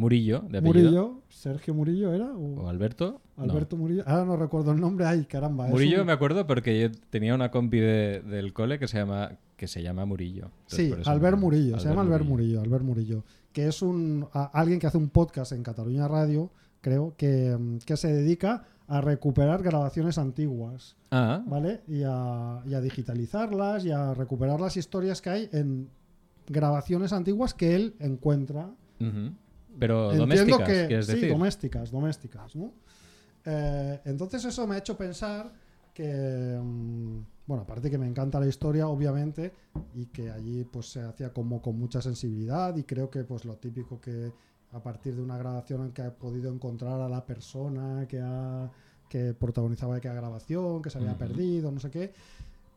[0.00, 0.72] Murillo, de apellido.
[0.90, 3.20] Murillo, Sergio Murillo era o ¿O Alberto?
[3.36, 3.44] No.
[3.44, 4.02] Alberto Murillo.
[4.06, 5.68] Ahora no recuerdo el nombre, ay caramba.
[5.68, 9.32] Murillo un- me acuerdo porque yo tenía una compi de- del cole que se llama
[9.56, 10.50] que se llama Murillo.
[10.70, 14.46] Entonces, Sí, Albert me- Murillo, se llama Albert Murillo, Albert Murillo, que es un a-
[14.58, 19.00] alguien que hace un podcast en Cataluña Radio, creo, que, mm, que se dedica a
[19.02, 21.82] recuperar grabaciones antiguas, Ah, ¿vale?
[21.86, 25.88] Y a, y a digitalizarlas y a recuperar las historias que hay en
[26.48, 28.70] grabaciones antiguas que él encuentra.
[28.98, 29.32] ujú.
[29.80, 31.30] Pero Entiendo domésticas, que quieres sí, decir.
[31.30, 32.72] domésticas, domésticas, ¿no?
[33.44, 35.50] Eh, entonces eso me ha hecho pensar
[35.94, 39.52] que, mm, bueno, aparte que me encanta la historia, obviamente,
[39.94, 43.56] y que allí pues se hacía como con mucha sensibilidad y creo que pues lo
[43.56, 44.30] típico que
[44.72, 48.70] a partir de una grabación en que ha podido encontrar a la persona que ha
[49.08, 51.18] que protagonizaba aquella grabación, que se había Ujú.
[51.18, 52.12] perdido, no sé qué.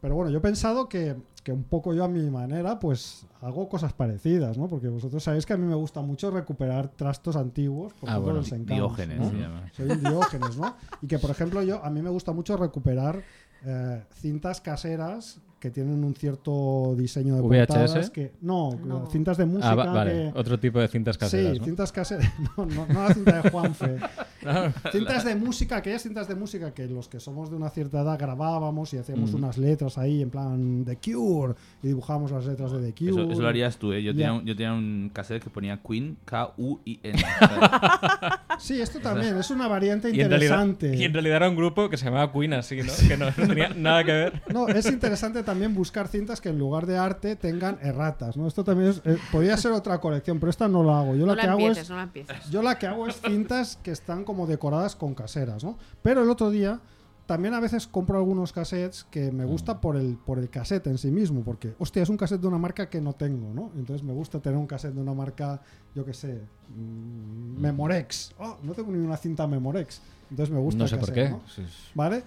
[0.03, 3.69] Pero bueno, yo he pensado que, que un poco yo a mi manera, pues hago
[3.69, 4.67] cosas parecidas, ¿no?
[4.67, 8.39] Porque vosotros sabéis que a mí me gusta mucho recuperar trastos antiguos por Ah, bueno,
[8.39, 9.29] los encantos, Diógenes ¿no?
[9.29, 9.71] se llama.
[9.71, 10.75] Soy un diógenes, ¿no?
[11.01, 13.23] Y que, por ejemplo, yo a mí me gusta mucho recuperar
[13.65, 17.67] eh, cintas caseras que tienen un cierto diseño de VHS?
[17.67, 19.07] portadas que no, No.
[19.09, 21.65] cintas de música Ah, va- vale, que- otro tipo de cintas caseras, sí, ¿no?
[21.65, 23.95] cintas caseras, no, no, no la cinta de Juanfe.
[24.45, 28.01] Ah, Cintas de música, aquellas cintas de música que los que somos de una cierta
[28.01, 29.35] edad grabábamos y hacíamos Mm.
[29.37, 33.23] unas letras ahí en plan The Cure y dibujábamos las letras de The Cure.
[33.23, 34.03] Eso, eso lo harías tú, ¿eh?
[34.03, 34.17] Yo, Ya.
[34.17, 37.23] tenía un, yo tenía un cassette que ponía Queen, K-U-I-N.
[38.59, 40.95] Sí, esto también es una variante y, en realidad, interesante.
[40.97, 42.91] y en realidad era un grupo que se llamaba Queen así, ¿no?
[43.07, 44.41] Que no, no tenía nada que ver.
[44.53, 48.47] No, es interesante también buscar cintas que en lugar de arte tengan erratas, ¿no?
[48.47, 51.15] Esto también es, eh, podría ser otra colección, pero esta no la hago.
[51.15, 52.09] Yo No la que hago es no
[52.51, 55.77] yo la que hago es cintas que están como decoradas con caseras, ¿no?
[56.01, 56.79] Pero el otro día
[57.25, 60.97] también a veces compro algunos cassettes que me gusta por el, por el cassette en
[60.97, 63.71] sí mismo, porque, hostia, es un cassette de una marca que no tengo, ¿no?
[63.77, 65.61] Entonces me gusta tener un cassette de una marca,
[65.95, 66.41] yo qué sé,
[66.75, 68.33] mm, Memorex.
[68.39, 70.01] Oh, no tengo ni una cinta Memorex.
[70.29, 71.29] Entonces me gusta No el sé por cassette, qué.
[71.31, 71.41] ¿no?
[71.47, 71.91] Sí, sí.
[71.95, 72.23] ¿Vale?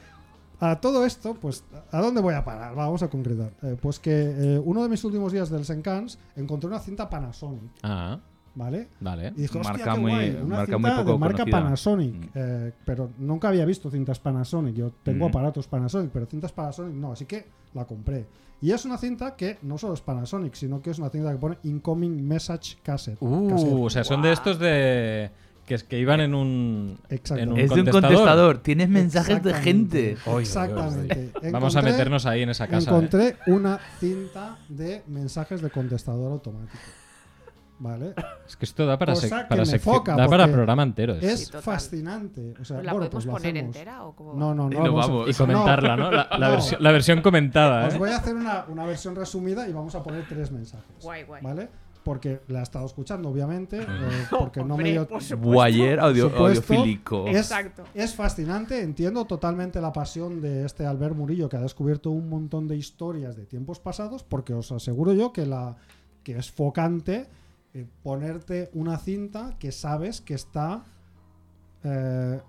[0.61, 2.75] A todo esto, pues, ¿a dónde voy a parar?
[2.75, 3.53] Vamos a concretar.
[3.62, 4.11] Eh, pues que
[4.57, 8.19] eh, uno de mis últimos días del Sencans encontré una cinta Panasonic, Ah,
[8.55, 8.88] ¿vale?
[9.01, 9.35] vale.
[9.37, 11.61] Y dije, Marca qué muy- guay, una marca cinta muy poco de marca conocida.
[11.62, 12.14] Panasonic.
[12.14, 12.29] Mm.
[12.35, 14.75] eh, pero nunca había visto cintas Panasonic.
[14.75, 15.29] Yo tengo Mm.
[15.29, 18.27] aparatos Panasonic, pero cintas Panasonic no, así que la compré.
[18.62, 21.37] Y es una cinta que no solo es Panasonic, sino que es una cinta que
[21.37, 23.19] pone Incoming Message Cassette.
[23.21, 23.73] Uh, Cassette.
[23.75, 25.31] o sea, son de estos de
[25.66, 27.42] que, es que iban en un, Exacto.
[27.42, 28.59] en un es de un contestador.
[28.59, 30.16] Tienes mensajes de gente.
[30.24, 30.42] Oy, oy, oy, oy.
[30.42, 31.33] Exactamente.
[31.50, 32.90] Vamos a meternos ahí en esa casa.
[32.90, 32.94] ¿eh?
[32.94, 36.79] Encontré una cinta de mensajes de contestador automático.
[37.79, 38.14] ¿Vale?
[38.48, 41.14] Es que esto da para, Cosa sec- que para foca, da para programa entero.
[41.20, 42.55] es- Sí, fascinante.
[42.59, 43.76] O sea, ¿La bueno, podemos pues poner hacemos.
[43.76, 44.33] entera o cómo?
[44.33, 44.94] No, no, no.
[44.94, 45.31] vamos a-.
[45.31, 46.11] Y comentarla, ¿no?
[46.11, 46.50] La, la No.
[46.52, 47.88] versión, la versión comentada.
[47.88, 47.98] Os ¿eh?
[47.98, 50.87] voy a hacer una, una versión resumida y vamos a poner tres mensajes.
[51.02, 51.42] Guay, guay.
[51.42, 51.68] ¿Vale?
[52.07, 53.81] Porque la he estado escuchando, obviamente.
[53.81, 53.87] eh,
[54.31, 55.09] porque no me dio.
[55.42, 56.73] Guayer audio, Supuesto.
[56.73, 57.27] audiofílico.
[57.27, 57.83] Es, Exacto.
[57.95, 62.69] es fascinante, entiendo totalmente la pasión de este Albert Murillo que ha descubierto un montón
[62.69, 65.75] de historias de tiempos pasados, porque os aseguro yo que, la,
[66.23, 67.27] que es focante
[67.75, 70.85] eh, ponerte una cinta que sabes que está
[71.83, 72.40] eh,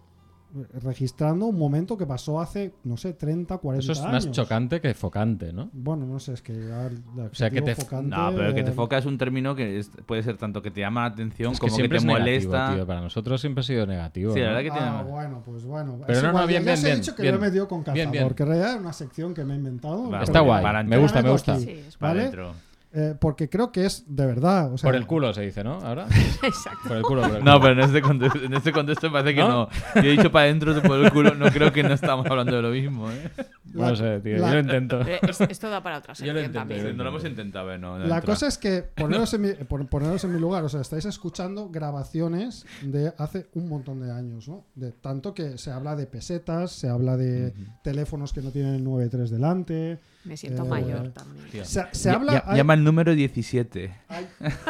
[0.81, 4.25] registrando un momento que pasó hace, no sé, 30, 40 Eso es años.
[4.25, 5.69] más chocante que focante, ¿no?
[5.73, 8.97] Bueno, no sé, es que O sea, que te- focante, No, pero que te foca
[8.97, 11.67] es un término que es- puede ser tanto que te llama la atención Es que
[11.67, 12.75] como que, siempre te es negativo, molesta.
[12.75, 12.87] tío.
[12.87, 14.33] Para nosotros siempre ha sido negativo.
[14.33, 14.55] Sí, la ¿no?
[14.55, 14.87] verdad que tiene.
[14.97, 15.97] Ah, bueno, pues bueno.
[16.05, 17.35] Pero Es no, no, igual, bien, ya bien, os he bien, dicho que bien.
[17.35, 18.29] lo he metido con Bien, cazador, bien.
[18.35, 20.21] que en realidad es una sección que me he inventado.
[20.21, 20.63] Está guay.
[20.85, 21.57] Me gusta, me gusta.
[21.59, 22.21] Sí, es Para ¿vale?
[22.21, 22.66] adentro.
[22.93, 24.71] Eh, porque creo que es de verdad.
[24.73, 25.73] o sea, Por el culo se dice, ¿no?
[25.81, 26.07] Ahora.
[26.43, 26.87] Exacto.
[26.87, 27.21] Por el culo.
[27.23, 29.49] por el No, pero en este contexto, en este contexto parece que ¿No?
[29.49, 29.69] no.
[29.95, 32.55] Yo he dicho para adentro de por el culo, no creo que no estamos hablando
[32.55, 33.29] de lo mismo, ¿eh?
[33.73, 34.37] la- No sé, tío.
[34.37, 35.01] la- Yo lo intento.
[35.01, 36.95] Eh, es- esto da para otra Yo lo intento, también.
[36.97, 37.77] No lo hemos intentado, ¿eh?
[37.77, 38.21] No, no La entra.
[38.33, 41.69] cosa es que poneros en, mi, pon- poneros en mi lugar, o sea, estáis escuchando
[41.69, 44.63] grabaciones de hace un montón de años, ¿no?
[44.75, 48.83] De tanto que se habla de pesetas, se habla de teléfonos que no tienen el
[48.83, 49.99] 93 delante.
[50.27, 51.45] Me siento Eh, mayor también.
[51.51, 51.65] Tío.
[51.65, 52.33] Se, se Ya- habla.
[52.33, 53.91] ya- hay- Llama el número 17.
[54.09, 54.27] hay-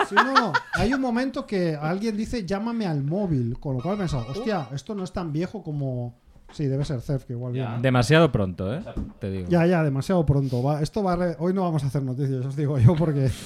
[0.08, 3.98] sí, no, hay un momento que alguien dice llámame al móvil, con lo cual he
[4.00, 6.15] pensado, hostia, esto no es tan viejo como.
[6.54, 7.82] Sí, debe ser Cerf, que igual viene.
[7.82, 8.82] Demasiado pronto, ¿eh?
[9.20, 9.50] Te digo.
[9.50, 10.63] Ya, ya, demasiado pronto.
[10.63, 10.82] Va.
[10.82, 13.30] Esto va a re- Hoy no vamos a hacer noticias, os digo yo, porque.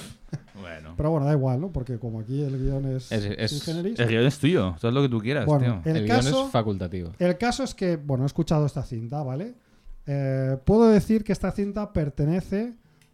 [0.61, 0.93] Bueno.
[0.95, 1.71] Pero bueno, da igual, ¿no?
[1.71, 3.11] Porque como aquí el guion es.
[3.11, 3.67] Es-.
[3.67, 5.91] El guion es tuyo, haz lo que tú quieras, Bueno, tío.
[5.91, 7.11] el El guion es facultativo.
[7.17, 9.55] El caso es que, bueno, he escuchado esta cinta, ¿vale?
[10.07, 12.73] Eh, puedo decir que esta cinta pertenece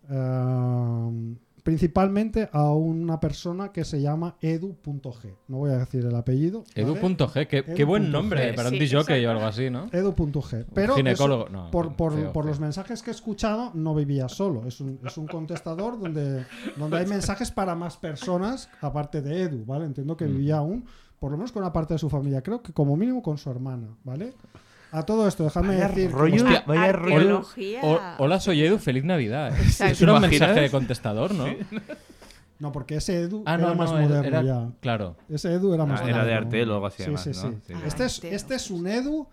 [0.10, 5.36] eh, principalmente a una persona que se llama edu.g.
[5.50, 6.64] No voy a decir el apellido.
[6.76, 6.90] ¿vale?
[6.90, 9.32] Edu.g, qué, qué buen nombre para un Sí, disjockey o exacto.
[9.32, 9.88] algo así, ¿no?
[9.92, 10.66] Edu.g.
[10.74, 12.52] Pero ginecólogo, eso, no, por, por- feo, por feo.
[12.52, 14.66] los mensajes que he escuchado, no vivía solo.
[14.66, 16.46] Es un, es un contestador donde,
[16.78, 19.84] donde hay mensajes para más personas, aparte de Edu, ¿vale?
[19.86, 20.86] Entiendo que vivía aún,
[21.20, 22.42] por lo menos con una parte de su familia.
[22.42, 24.34] Creo que como mínimo con su hermana, ¿vale?
[24.92, 26.12] A todo esto, dejadme Vaya decir...
[26.12, 27.42] rollo, Hostia, vaya rollo.
[28.20, 29.52] Hola, soy Edu, feliz Navidad.
[29.58, 29.94] ¿eh?
[30.00, 31.46] Era un mensaje de contestador, ¿no?
[32.60, 34.70] No, porque ese Edu Ah, era no, más no, era- moderno era- ya.
[34.80, 35.16] Claro.
[35.30, 36.48] Ese Edu era más Ah, era de moderno.
[36.48, 37.36] Artel o algo así, Sí, además, sí, ¿no?
[37.36, 37.58] sí.
[37.68, 37.74] Sí.
[37.86, 39.28] Este, es, este es un Edu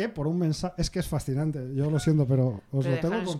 [0.00, 0.74] que por un mensaje...
[0.78, 3.38] Es que es fascinante, yo lo siento, pero os Pero lo tengo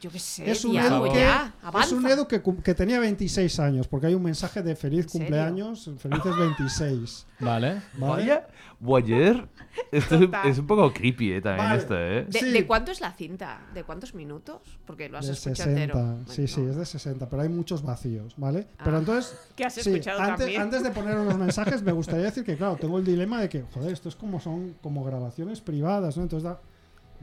[0.00, 2.98] yo qué sé, Es un, di Edu que, ya, es un Edu que, que tenía
[3.00, 7.26] 26 años, porque hay un mensaje de feliz cumpleaños, felices 26.
[7.40, 7.82] Vale.
[7.96, 8.24] ¿vale?
[8.24, 8.46] Vaya,
[8.80, 9.48] Boyer.
[9.92, 11.80] Esto es, es un poco creepy eh, también Vale.
[11.80, 12.24] esto, ¿eh?
[12.28, 12.50] ¿De, Sí.
[12.50, 13.60] de cuánto es la cinta?
[13.74, 14.60] ¿De cuántos minutos?
[14.86, 15.98] Porque lo has De escuchado 60, entero.
[16.26, 18.66] sí, Bueno, sí, es de 60, pero hay muchos vacíos, ¿vale?
[18.78, 18.82] Ah.
[18.84, 20.62] Pero entonces, ¿Qué has sí, escuchado antes, también?
[20.62, 23.62] antes de poner unos mensajes, me gustaría decir que, claro, tengo el dilema de que,
[23.72, 26.22] joder, esto es como son como grabaciones privadas, ¿no?
[26.22, 26.60] Entonces, da,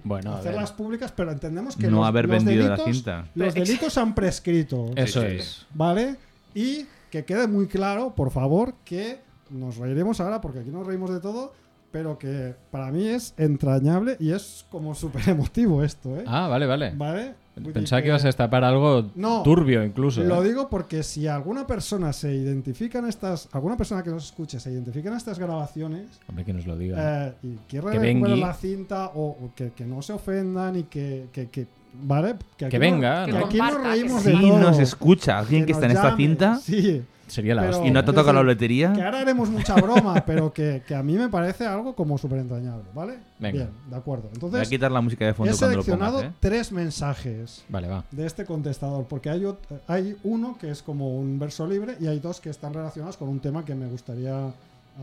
[0.03, 3.25] Bueno, hacerlas públicas, pero entendemos que No los, haber los vendido la delitos, cinta.
[3.35, 5.27] los delitos han prescrito, Eso sí.
[5.27, 5.65] es.
[5.73, 6.15] ¿vale?
[6.53, 11.11] Y que quede muy claro, por favor, que nos reiremos ahora, porque aquí nos reímos
[11.11, 11.53] de todo,
[11.91, 16.23] pero que para mí es entrañable y es como súper emotivo esto, ¿eh?
[16.27, 16.91] Ah, vale, vale.
[16.95, 17.35] ¿Vale?
[17.73, 19.41] Pensaba que ibas a destapar algo No.
[19.43, 20.21] turbio incluso.
[20.23, 20.47] Lo ¿eh?
[20.49, 24.71] digo porque si alguna persona se identifica en estas, alguna persona que nos escuche se
[24.71, 27.27] identifica en estas grabaciones Hombre, que nos lo diga.
[27.27, 28.39] eh, y quiere Que vengui.
[28.39, 31.67] la cinta o, o que, que no se ofendan y que, que, que-
[32.03, 32.31] ¿vale?
[32.31, 33.45] aquí Que no- venga, que ¿no?
[33.45, 34.59] aquí nos reímos que de Si todo.
[34.59, 37.89] nos escucha alguien que, está en esta llame, cinta Sí, Sería la pero- hostia.
[37.89, 41.01] y no te toca la lotería, que ahora haremos mucha broma, pero que, que a
[41.01, 43.17] mí me parece algo como súper entrañable, ¿vale?
[43.39, 43.57] Venga.
[43.57, 44.23] Bien, de acuerdo.
[44.23, 46.35] voy a Entonces, quitar la música de he fondo lo seleccionado pongas, ¿eh?
[46.39, 48.03] tres mensajes Vale, va.
[48.11, 49.43] de este contestador, porque hay,
[49.87, 53.27] hay uno que es como un verso libre y hay dos que están relacionados con
[53.29, 54.51] un tema que me gustaría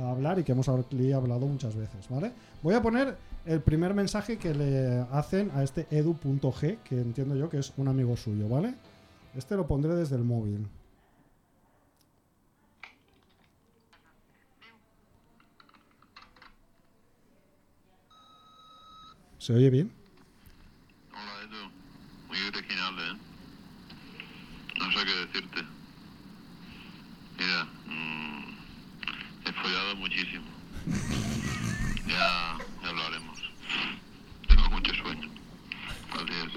[0.00, 2.32] hablar y que hemos hablado muchas veces, ¿vale?
[2.62, 7.50] Voy a poner el primer mensaje que le hacen a este edu.g, que entiendo yo
[7.50, 8.74] que es un amigo suyo, ¿vale?
[9.36, 10.66] Este lo pondré desde el móvil.
[19.42, 19.90] ¿Se oye bien?
[21.10, 21.68] Hola Edu,
[22.28, 23.18] muy original, ¿eh?
[24.78, 25.64] No sé qué decirte.
[27.36, 28.54] Mira, mm,
[29.44, 30.44] he follado muchísimo.
[32.06, 33.38] Ya, ya lo haremos.
[34.46, 35.28] Tengo mucho sueño.
[36.12, 36.52] Adiós.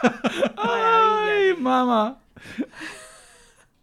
[0.56, 2.18] ¡Ay, mamá!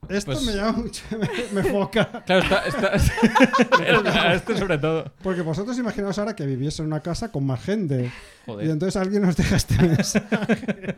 [0.10, 1.04] Esto Pues- me llama mucho,
[1.54, 2.24] me, me foca.
[2.26, 2.66] Claro, está.
[2.66, 2.94] está...
[4.34, 5.12] Esto sobre todo.
[5.22, 8.06] Porque vosotros imaginaos ahora que viviese en una casa con más gente.
[8.46, 8.70] Y Joder.
[8.70, 10.96] entonces alguien nos deja este mensaje.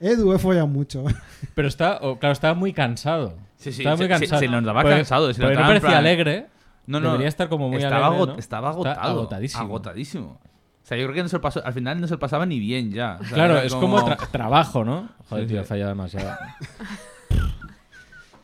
[0.00, 1.04] Edu, he follado mucho.
[1.54, 1.98] Pero está.
[2.02, 3.34] oh, claro, estaba muy cansado.
[3.56, 4.40] Sí, sí, estaba muy se- se- cansado.
[4.40, 6.46] se nos daba Porque- cansado, se no parecía plan- alegre.
[6.86, 7.08] No, no.
[7.08, 8.38] Debería estar como muy estaba, alegre, agot- ¿no?
[8.38, 9.10] estaba Está agotado.
[9.10, 9.62] agotadísimo.
[9.62, 10.40] Agotadísimo.
[10.82, 12.46] O sea, yo creo que no se lo pasó, al final no se lo pasaba
[12.46, 13.18] ni bien ya.
[13.20, 15.10] O sea, Claro, es como tra- trabajo, ¿no?
[15.28, 15.64] Joder, Sí, tío, sí.
[15.64, 16.30] he fallado demasiado.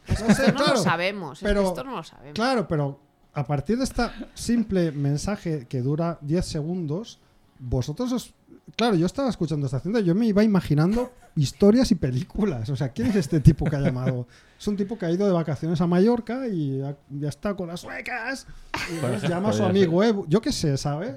[0.08, 1.38] No sé, Esto no claro, lo sabemos.
[1.38, 2.34] es que pero- esto no lo sabemos.
[2.34, 3.00] Claro, pero
[3.34, 4.02] a partir de este
[4.34, 7.18] simple mensaje que dura 10 segundos,
[7.58, 8.34] vosotros os
[8.76, 12.68] claro, yo estaba escuchando esta cinta y yo me iba imaginando historias y películas.
[12.70, 14.26] O sea, ¿quién es este tipo que ha llamado?
[14.58, 17.68] Es un tipo que ha ido de vacaciones a Mallorca y ha- ya está con
[17.68, 18.46] las suecas.
[18.92, 20.26] Y pues llama a su amigo Ebu.
[20.28, 21.14] Yo qué sé, ¿sabes?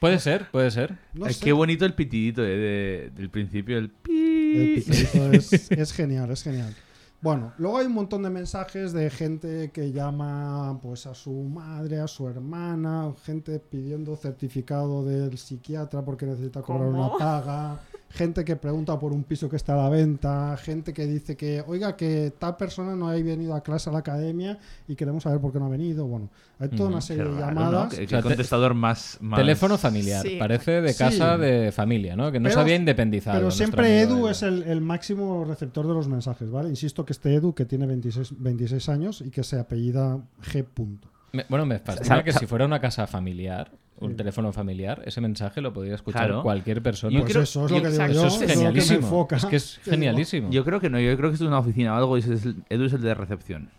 [0.00, 0.96] Puede ser, puede ser.
[1.12, 1.40] No sé.
[1.44, 4.80] Qué bonito el pitidito eh, de- del principio, el El pi.
[4.86, 6.74] picadito es, es genial, es genial.
[7.20, 11.98] Bueno, luego hay un montón de mensajes de gente que llama pues a su madre,
[12.00, 17.08] a su hermana, gente pidiendo certificado del psiquiatra porque necesita cobrar ¿Cómo?
[17.08, 21.06] una paga, gente que pregunta por un piso que está a la venta, gente que
[21.06, 24.94] dice que, oiga, que tal persona no ha venido a clase a la academia y
[24.96, 26.06] queremos saber por qué no ha venido.
[26.06, 27.60] Bueno, hay toda una serie de raro, ¿no?
[27.60, 27.94] llamadas.
[27.94, 30.22] Qué- contestador más, más- Teléfono familiar.
[30.26, 30.36] Sí.
[30.38, 30.98] Parece de Sí.
[30.98, 32.32] casa de familia, ¿no?
[32.32, 33.38] Que no Pero- se había independizado.
[33.38, 36.70] Pero siempre Edu es el, el máximo receptor de los mensajes, ¿vale?
[36.70, 40.18] Insisto que este Edu, que tiene 26, 26 años y que se apellida
[40.50, 40.64] G.
[40.64, 41.08] punto.
[41.32, 44.16] Me- bueno, me Sa- que si fuera una casa familiar, un Sí.
[44.16, 46.42] teléfono familiar, ese mensaje lo podría escuchar Claro.
[46.42, 47.12] cualquier persona.
[47.12, 48.54] Yo Pues creo- eso es lo que digo yo, Eso es es lo que me
[48.54, 48.98] genialísimo.
[49.00, 49.36] enfoca.
[49.36, 50.50] Es que es genialísimo.
[50.50, 52.34] Yo creo que no, yo creo que esto es una oficina o algo y ese
[52.34, 53.70] es el- Edu es el de recepción.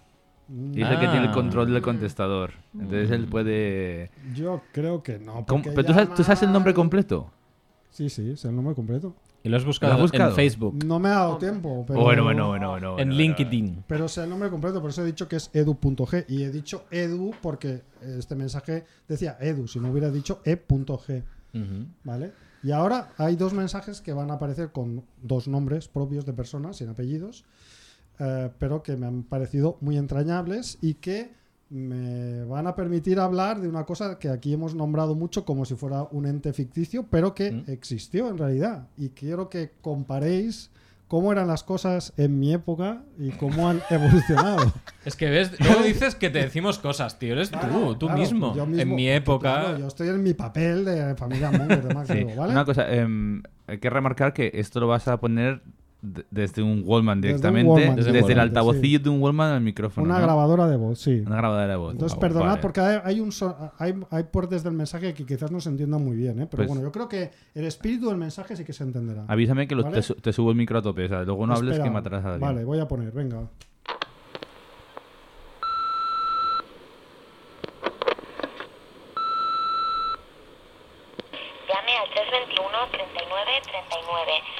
[0.74, 1.34] Y es el que tiene el Ah.
[1.34, 2.54] control del contestador.
[2.74, 4.10] Entonces él puede...
[4.36, 5.46] Yo creo que no.
[5.46, 7.30] ¿Cómo- porque ¿Pero tú sabes, tú sabes el nombre completo?
[7.92, 9.16] Sí, sí, es el nombre completo.
[9.43, 10.30] Y lo has buscado, ¿Lo has buscado?
[10.32, 12.02] en Facebook, No me ha dado tiempo, pero...
[12.02, 12.89] Bueno, bueno, bueno, bueno.
[12.91, 13.84] en bueno, LinkedIn.
[13.88, 16.25] Pero sé el nombre completo, por eso he dicho que es edu.g.
[16.28, 21.23] Y he dicho edu porque este mensaje decía edu, si no hubiera dicho e.g.
[21.54, 21.86] Ujú.
[22.04, 22.34] ¿Vale?
[22.62, 26.78] Y ahora hay dos mensajes que van a aparecer con dos nombres propios de personas,
[26.78, 27.45] sin apellidos,
[28.19, 31.32] eh, pero que me han parecido muy entrañables y que
[31.70, 35.76] me van a permitir hablar de una cosa que aquí hemos nombrado mucho como si
[35.76, 37.64] fuera un ente ficticio, pero que Mm.
[37.68, 38.88] existió en realidad.
[38.98, 40.72] Y quiero que comparéis
[41.08, 44.72] cómo eran las cosas en mi época y cómo han evolucionado.
[45.06, 47.34] Es que ves, luego dices que te decimos cosas, tío.
[47.34, 48.56] Eres Claro, tú, tú claro, mismo.
[48.56, 49.60] yo En mismo, mi porque, época.
[49.62, 52.24] claro, yo estoy en mi papel de familia Munger, de Mac, Sí.
[52.38, 52.52] ¿vale?
[52.54, 55.62] Una cosa, em, hay que remarcar que esto lo vas a poner
[56.02, 60.06] desde un Wallman Desde directamente, Wallman desde, el altavocillo de un Wallman al micrófono.
[60.06, 60.24] Una ¿no?
[60.26, 61.24] grabadora de voz, sí.
[61.26, 61.92] Una grabadora de voz.
[61.92, 62.62] Entonces, Ah, perdonad vale.
[62.62, 66.02] porque hay, hay un so- hay, hay partes del mensaje que quizás no se entiendan
[66.04, 66.48] muy bien, ¿eh?
[66.50, 69.26] pero Pues- bueno, yo creo que el espíritu del mensaje sí que se entenderá.
[69.28, 69.96] Avísame que lo- ¿Vale?
[69.98, 71.04] te, su- te subo el micro a tope.
[71.06, 71.84] o sea, luego no hables Espera.
[71.84, 72.42] que matarás a alguien.
[72.48, 73.42] Vale, voy a poner, venga.
[81.70, 84.59] Llame al 321 39 39 para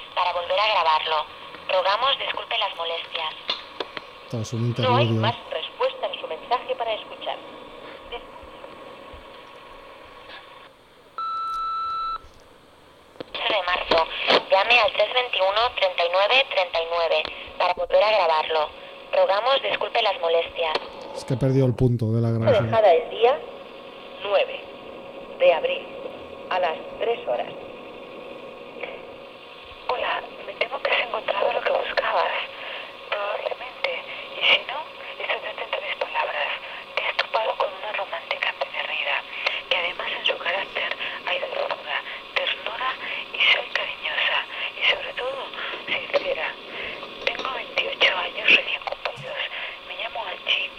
[0.60, 1.26] volver a grabarlo.
[1.69, 3.34] Rogamos disculpe las molestias.
[4.32, 5.22] No hay intermedio.
[5.22, 7.38] más respuesta en su mensaje para escuchar.
[13.34, 14.08] 8 de marzo.
[14.52, 17.24] Llame al 321 39 39
[17.58, 18.69] para volver a grabarlo.
[19.13, 20.74] Rogamos disculpe las molestias.
[21.15, 22.65] Es que he perdido el punto de la grabación.
[22.65, 23.39] dejada es día
[24.24, 24.62] 9
[25.39, 25.88] de abril
[26.50, 27.48] a las 3 horas.
[29.88, 30.22] Hola,
[31.10, 32.32] encontrado lo que buscabas.
[33.10, 34.04] Probablemente.
[34.39, 34.78] Y si no,
[35.19, 36.48] estás atento a mis palabras.
[36.95, 39.24] Te has topado con una romántica empedernida,
[39.69, 40.95] que además en su carácter
[41.26, 42.04] hay dulzura,
[42.36, 42.93] ternura
[43.34, 44.45] y soy cariñosa.
[44.78, 45.48] Y sobre todo,
[45.88, 46.54] sincera.
[47.26, 49.38] Tengo 28 años recién cumplidos.
[49.88, 50.69] Me llamo Angie.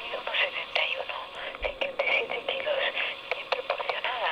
[0.00, 1.12] Mido unos 71,
[1.60, 2.80] 57 kilos,
[3.34, 4.30] bien proporcionada,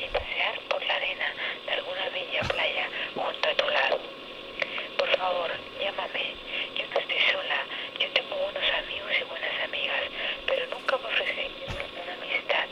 [0.00, 1.32] y pasear por la arena
[1.66, 3.98] de alguna bella playa junto a tu lado.
[4.98, 5.50] Por favor,
[5.80, 6.34] llámame.
[6.76, 7.58] Yo no estoy sola.
[7.98, 10.02] Yo tengo buenos amigos y buenas amigas,
[10.46, 11.50] pero nunca me ofrecí
[12.02, 12.66] una amistad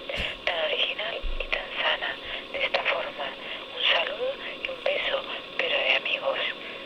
[0.45, 2.17] tan original y tan sana.
[2.53, 3.27] De esta forma,
[3.77, 4.35] un saludo
[4.65, 5.23] y un beso,
[5.57, 6.39] pero de amigos.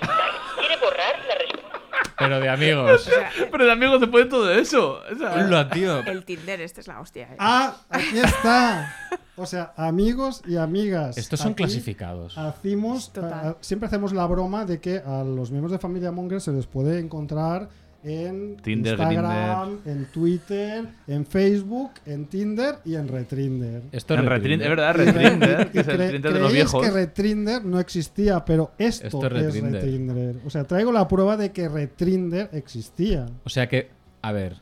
[0.03, 1.81] Vale, ¿Quiere borrar la respuesta?
[2.29, 2.91] Pero de amigos.
[3.07, 5.01] O sea, Pero de amigos se puede todo eso.
[5.13, 6.01] O sea, tío.
[6.01, 7.25] el Tinder este es la hostia.
[7.33, 7.37] ¿eh?
[7.39, 7.77] ¡Ah!
[7.89, 8.95] Aquí está.
[9.37, 11.19] O sea, amigos y amigas.
[11.19, 12.37] Estos son Aquí clasificados.
[12.39, 13.33] Hacemos, Total.
[13.33, 16.67] a- siempre hacemos la broma de que a los miembros de familia Monger se les
[16.67, 17.69] puede encontrar
[18.03, 21.86] en Tinder, Instagram, en Twitter, en Facebook,
[22.17, 23.83] en Tinder y en Retrinder.
[23.93, 26.53] Esto En es Retrinder, es verdad, Retrinder, re- que es el Tinder de los creéis
[26.53, 26.85] viejos.
[26.85, 29.73] que Retrinder no existía, pero esto, Esto es es Retrinder.
[29.83, 30.37] Retrinder.
[30.45, 33.27] O sea, traigo la prueba de que Retrinder existía.
[33.45, 33.89] O sea que,
[34.23, 34.57] a ver,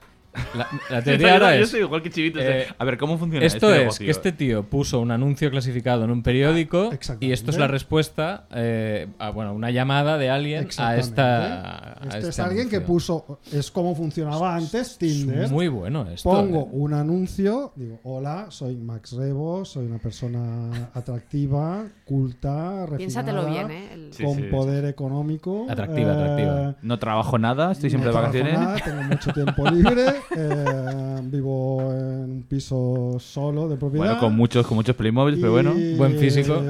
[0.54, 1.70] la, la Yo teoría ahora yo es...
[1.70, 2.40] soy igual que Chivito.
[2.40, 4.04] eh, a ver, ¿cómo funciona Esto este es negocio?
[4.06, 7.26] que este tío puso un anuncio clasificado en un periódico Exactamente.
[7.26, 11.92] y esto es la respuesta eh, a bueno, una llamada de alguien a esta.
[11.92, 12.94] a Este este es alguien que anuncio.
[12.94, 13.40] puso.
[13.52, 15.44] Es como funcionaba antes Tinder.
[15.44, 16.28] Es muy bueno esto.
[16.28, 16.68] Pongo eh.
[16.72, 23.70] un anuncio, digo, hola, soy Max Rebo, soy una persona atractiva, culta, refinada, Piénsatelo bien,
[23.70, 23.88] ¿eh?
[23.92, 24.42] El- Sí, con sí.
[24.44, 25.66] poder económico.
[25.68, 26.76] Atractiva, atractiva.
[26.82, 28.60] No trabajo nada, estoy siempre no de trabajo vacaciones.
[28.60, 30.04] nada, tengo mucho tiempo libre,
[30.36, 34.04] eh, vivo en un piso solo de propiedad.
[34.06, 35.72] Bueno, con muchos, con muchos Playmobil, pero bueno.
[35.96, 36.60] Buen físico.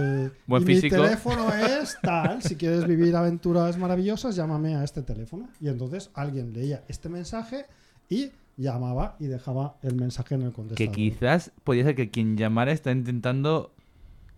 [0.46, 0.96] Buen y físico.
[0.96, 2.42] Mi teléfono es tal.
[2.42, 5.48] Si quieres vivir aventuras maravillosas, llámame a este teléfono.
[5.60, 7.66] Y entonces alguien leía este mensaje
[8.08, 10.94] y llamaba y dejaba el mensaje en el Que contestador.
[10.94, 13.72] quizás podría ser que quien llamara está intentando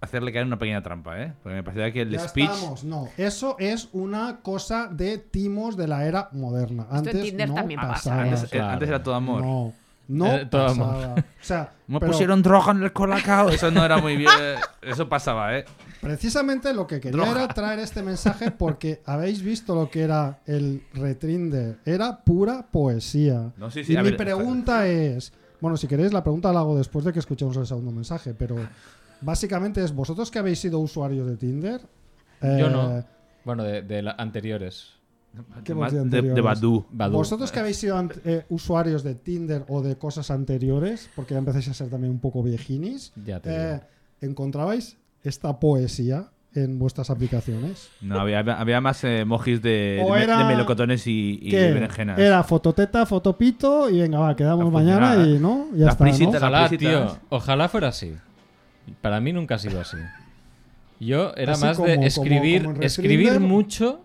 [0.01, 1.32] hacerle caer una pequeña trampa, ¿eh?
[1.42, 2.51] Porque me parecía que el Ya speech.
[2.51, 2.84] estamos.
[2.84, 6.82] No, eso es una cosa de timos de la era moderna.
[6.84, 7.92] Esto en Antes Tinder no también pasa.
[7.92, 8.22] pasaba.
[8.22, 8.72] Antes, eh, Claro.
[8.72, 9.42] antes era todo amor.
[9.42, 9.72] No,
[10.09, 10.86] no Eh, todo amor.
[10.94, 11.14] pasaba.
[11.14, 13.49] O sea, Me pero pusieron droga en el colacao.
[13.49, 14.30] Eso no era muy bien.
[14.40, 15.64] eh, Eso pasaba, ¿eh?
[16.01, 17.44] precisamente lo que quería Droga.
[17.44, 21.78] era traer este mensaje porque habéis visto lo que era el retrinder.
[21.84, 23.51] Era pura poesía.
[23.57, 26.76] No, sí, sí, y mi ver, pregunta es, bueno, si queréis la pregunta la hago
[26.76, 28.57] después de que escuchemos el segundo mensaje, pero
[29.26, 31.80] básicamente es, vosotros que habéis sido usuarios de Tinder,
[32.40, 33.04] Yo eh, no.
[33.44, 34.92] Bueno, de, de la- anteriores.
[35.64, 36.44] ¿Qué Más hemos de, dicho de anteriores?
[36.44, 36.86] Badu.
[36.90, 37.18] Badoo.
[37.18, 41.38] Vosotros que habéis sido ant- eh, usuarios de Tinder o de cosas anteriores, porque ya
[41.38, 43.80] empezáis a ser también un poco viejinis, Ya te eh.
[44.22, 47.90] ¿encontrabais esta poesía en vuestras aplicaciones?
[48.00, 51.50] No, había, había más eh, emojis de, O de, me- era- de melocotones y, y
[51.50, 51.60] ¿Qué?
[51.60, 52.18] de berenjenas.
[52.18, 56.04] Era fototeta, fotopito y venga, va, quedamos mañana y no, ya Las está.
[56.04, 56.10] ¿no?
[56.10, 57.18] prisitas, Ojalá, las tío.
[57.28, 58.14] Ojalá fuera así.
[59.01, 59.97] Para mí nunca ha sido así.
[61.01, 64.01] Yo era Así más como- de escribir, como escribir mucho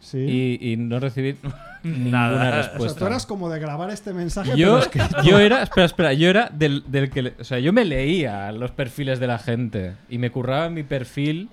[0.00, 0.18] Sí.
[0.60, 1.36] y, y no recibir
[1.82, 2.34] ninguna Nada.
[2.34, 2.98] o sea, respuesta.
[2.98, 5.22] tú eras como de grabar este mensaje, yo, pero escrito.
[5.24, 8.52] yo era, espera, espera, yo era del, del que, le- o sea, yo me leía
[8.52, 11.48] los perfiles de la gente y me curraba mi perfil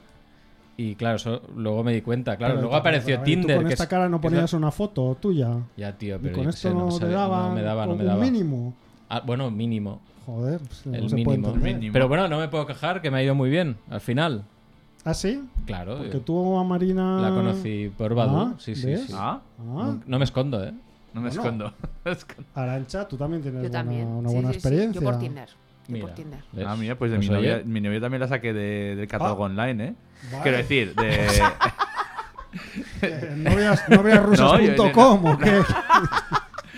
[0.77, 3.55] y claro, eso luego me di cuenta, claro, Pero, luego pero, apareció pero, Tinder.
[3.57, 5.49] Tú con que esta es- cara no que es la- ponías una foto tuya.
[5.77, 7.95] Ya, tío, Y pero con esto sé, no, no, sabía- daba, no me daba, no
[7.95, 8.21] me un daba.
[8.23, 8.73] mínimo.
[9.09, 10.01] Ah, bueno, mínimo.
[10.25, 11.53] Joder, pues, no El se puede mínimo.
[11.55, 11.91] entender.
[11.91, 14.43] Pero bueno, no me puedo quejar que me ha ido muy bien al final.
[15.03, 15.43] ¿Ah, sí?
[15.65, 17.19] Claro, Porque yo tú a Marina...
[17.19, 18.37] la conocí por Badu.
[18.37, 19.07] Ah, sí, sí, ¿ves?
[19.07, 19.13] sí.
[19.15, 20.73] Ah, Ah, No, no me escondo, ¿eh?
[21.13, 21.41] no me Bueno.
[21.41, 21.73] escondo.
[22.55, 24.07] Arancha, tú también tienes Yo buena- también.
[24.07, 24.57] una Sí, buena sí, sí.
[24.59, 25.01] experiencia.
[25.01, 25.47] Yo por Tinder.
[25.49, 25.55] Yo
[25.93, 26.05] Mira.
[26.05, 26.39] por Tinder.
[26.67, 29.43] Ah, mira, pues de Pues mi, novia, mi novia también la saqué de- del catálogo
[29.43, 29.47] Ah.
[29.47, 29.93] online, ¿eh?
[30.31, 30.43] Vale.
[30.43, 31.27] Quiero decir, de...
[33.01, 35.61] Eh, novias, noviasrusas.com No, o qué?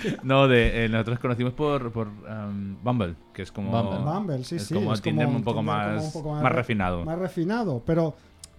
[0.23, 0.85] no, de...
[0.85, 3.71] eh, nosotros conocimos por, por um, Bumble, que es como...
[3.71, 3.99] Bumble.
[4.03, 4.73] Bumble, sí, es sí.
[4.73, 7.05] como es Tinder como un poco Tinder como más, un poco más re- refinado.
[7.05, 7.83] Más refinado.
[7.85, 8.15] Pero,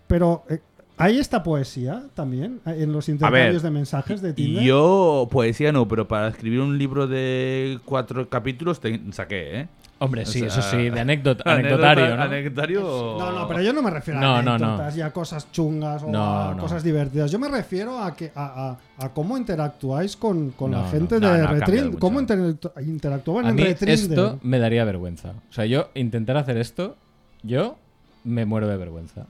[0.07, 0.61] pero eh,
[0.97, 4.63] ¿hay esta poesía también eh, en los intercambios de mensajes de Tinder?
[4.63, 9.69] Yo, poesía no, pero para escribir un libro de cuatro capítulos te saqué, ¿eh?
[10.05, 12.23] Hombre, sí, O sea, eso sí, de anécdota, anecdotario, ¿no?
[12.23, 12.81] Anecdotario.
[13.19, 14.65] No, no, pero yo no me refiero No, a no, no.
[14.67, 16.61] anécdotas y a cosas chungas o No, a no.
[16.61, 17.31] cosas divertidas.
[17.31, 21.19] Yo me refiero a que a, a- a cómo interactuáis con, con No, la gente
[21.19, 21.99] no, de mucho.
[21.99, 23.99] ¿Cómo interactu- interactuaban A en mí Retrinder?
[23.99, 25.31] esto me daría vergüenza.
[25.51, 26.97] O sea, yo intentar hacer esto,
[27.43, 27.77] yo
[28.25, 29.27] me muero de vergüenza.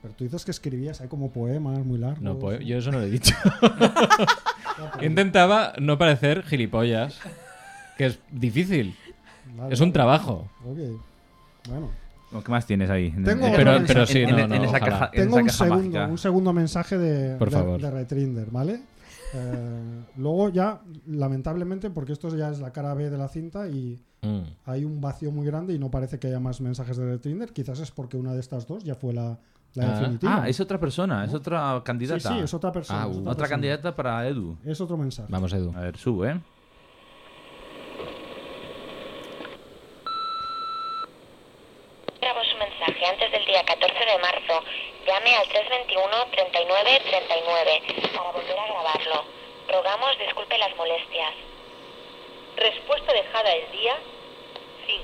[0.00, 2.20] Pero tú dices que escribías ahí como poemas muy largos.
[2.22, 3.34] No, pues, yo eso no lo he dicho.
[5.02, 7.18] Intentaba no parecer gilipollas,
[7.96, 8.94] que es difícil.
[9.58, 9.92] Vale, Es un vale.
[9.92, 10.48] trabajo.
[10.64, 10.78] Ok.
[11.68, 11.90] Bueno.
[12.44, 13.10] ¿Qué más tienes ahí?
[13.10, 13.86] Tengo En- otro en- mensaje.
[13.86, 14.86] pero sí, en- no, en no, esa ojalá.
[14.86, 16.06] caja, en Tengo esa un caja segundo, mágica.
[16.12, 17.80] un segundo mensaje de, Por de- favor.
[17.80, 18.80] de Retrinder, ¿vale?
[19.34, 23.98] Eh, luego ya, lamentablemente, porque esto ya es la cara B de la cinta y
[24.22, 24.40] Mm.
[24.66, 27.80] hay un vacío muy grande y no parece que haya más mensajes de Retrinder, quizás
[27.80, 29.38] es porque una de estas dos ya fue la,
[29.74, 29.98] la Ah.
[29.98, 30.42] definitiva.
[30.42, 32.28] Ah, es otra persona, es otra sí, candidata.
[32.34, 33.04] sí, es otra persona.
[33.04, 33.16] Ah, es.
[33.16, 33.48] Otra persona.
[33.48, 34.56] candidata para Edu.
[34.64, 35.28] Es otro mensaje.
[35.30, 35.72] Vamos, Edu.
[35.76, 36.40] A ver, sube, ¿eh?
[42.20, 44.54] Grabó su mensaje antes del día 14 de marzo.
[45.06, 47.82] Llame al 321 39 39
[48.14, 49.24] para volver a grabarlo.
[49.68, 51.34] Rogamos disculpe las molestias.
[52.56, 53.96] Respuesta dejada el día
[54.86, 55.02] 5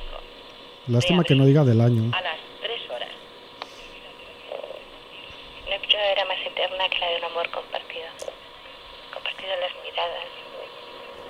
[0.89, 2.11] Lástima que no diga del año.
[2.15, 3.11] a las 3 horas.
[5.69, 8.07] La vida era más eterna que la de un amor compartido.
[9.13, 10.25] Compartido en las miradas,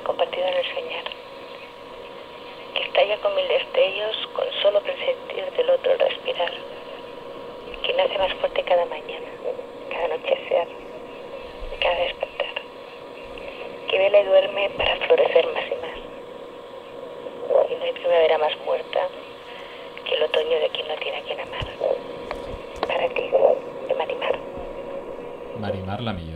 [0.04, 1.04] compartido en el soñar.
[2.74, 6.52] Que estalla con mil destellos con solo presentir del otro el respirar.
[7.84, 9.26] Que nace más fuerte cada mañana,
[9.90, 10.68] cada anochecer,
[11.74, 12.54] y cada despertar.
[13.90, 15.98] Que ve la me duerme para florecer más y más.
[17.70, 19.00] Y no hay primavera más muerta
[20.06, 21.66] que el otoño de quien no tiene a quien amar.
[22.86, 23.30] Para ti,
[23.88, 24.38] de Marimar.
[25.60, 26.33] Marimar la milló.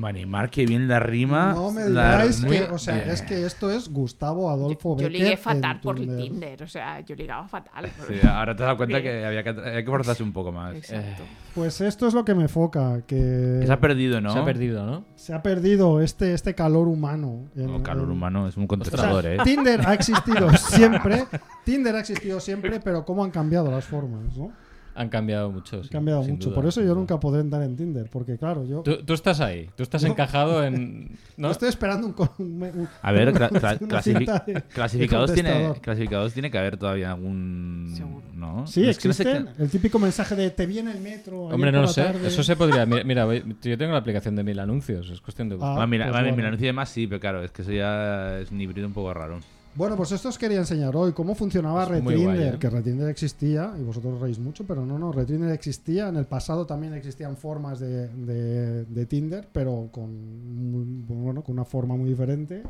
[0.00, 1.52] Marimar, que bien la rima.
[1.52, 5.36] No me digáis que, o sea, es que esto es Gustavo Adolfo Yo Becker ligué
[5.36, 6.16] fatal por Tinder.
[6.18, 6.62] Tinder.
[6.62, 7.90] O sea, yo ligaba fatal.
[8.08, 10.74] sí, ahora te has dado cuenta que había que, hay que forzarse un poco más.
[10.74, 11.22] Exacto.
[11.54, 14.32] Pues esto es lo que me foca, que Que se ha perdido, ¿no?
[14.32, 15.04] Se ha perdido, ¿no?
[15.16, 17.50] se ha perdido este, este calor humano.
[17.82, 19.36] calor en- humano, es un O sea, contestador, ¿eh?
[19.44, 21.26] Tinder ha existido siempre,
[21.64, 24.52] Tinder ha existido siempre, pero cómo han cambiado las formas, ¿no?
[25.00, 25.76] Han cambiado mucho.
[25.78, 26.50] Han sí, cambiado mucho.
[26.50, 29.40] duda, Por eso yo nunca podré entrar en Tinder, porque claro, yo, Tú, tú estás
[29.40, 31.12] ahí, tú estás encajado en.
[31.36, 31.50] no ¿no?
[31.50, 36.50] estoy esperando un, co- un- un- A ver, cla- cla- de clasificados, tiene, clasificados tiene
[36.50, 37.92] que haber todavía algún.
[37.96, 38.22] Seguro.
[38.34, 38.66] ¿No?
[38.66, 39.48] Sí, Es que no sé existen.
[39.58, 41.44] El típico mensaje de te viene el metro.
[41.44, 42.02] Hombre, no lo sé.
[42.02, 42.28] tarde".
[42.28, 42.84] Eso se podría.
[42.86, 45.08] Mira, mira, voy- yo tengo la aplicación de mil anuncios.
[45.10, 45.56] Es cuestión de.
[45.60, 46.36] Ah, Ah, mira, pues vale, bueno.
[46.36, 48.92] mira, anuncio de más sí, pero claro, es que eso ya es un híbrido un
[48.92, 49.40] poco raro.
[49.76, 52.58] Bueno, pues esto os quería enseñar hoy cómo funcionaba Es muy guay, Retinder, ¿eh?
[52.58, 56.08] que Retinder existía, y vosotros reís mucho, pero no, no, Retinder existía.
[56.08, 61.64] En el pasado también existían formas de, de- de Tinder, pero con, bueno, con una
[61.64, 62.62] forma muy diferente.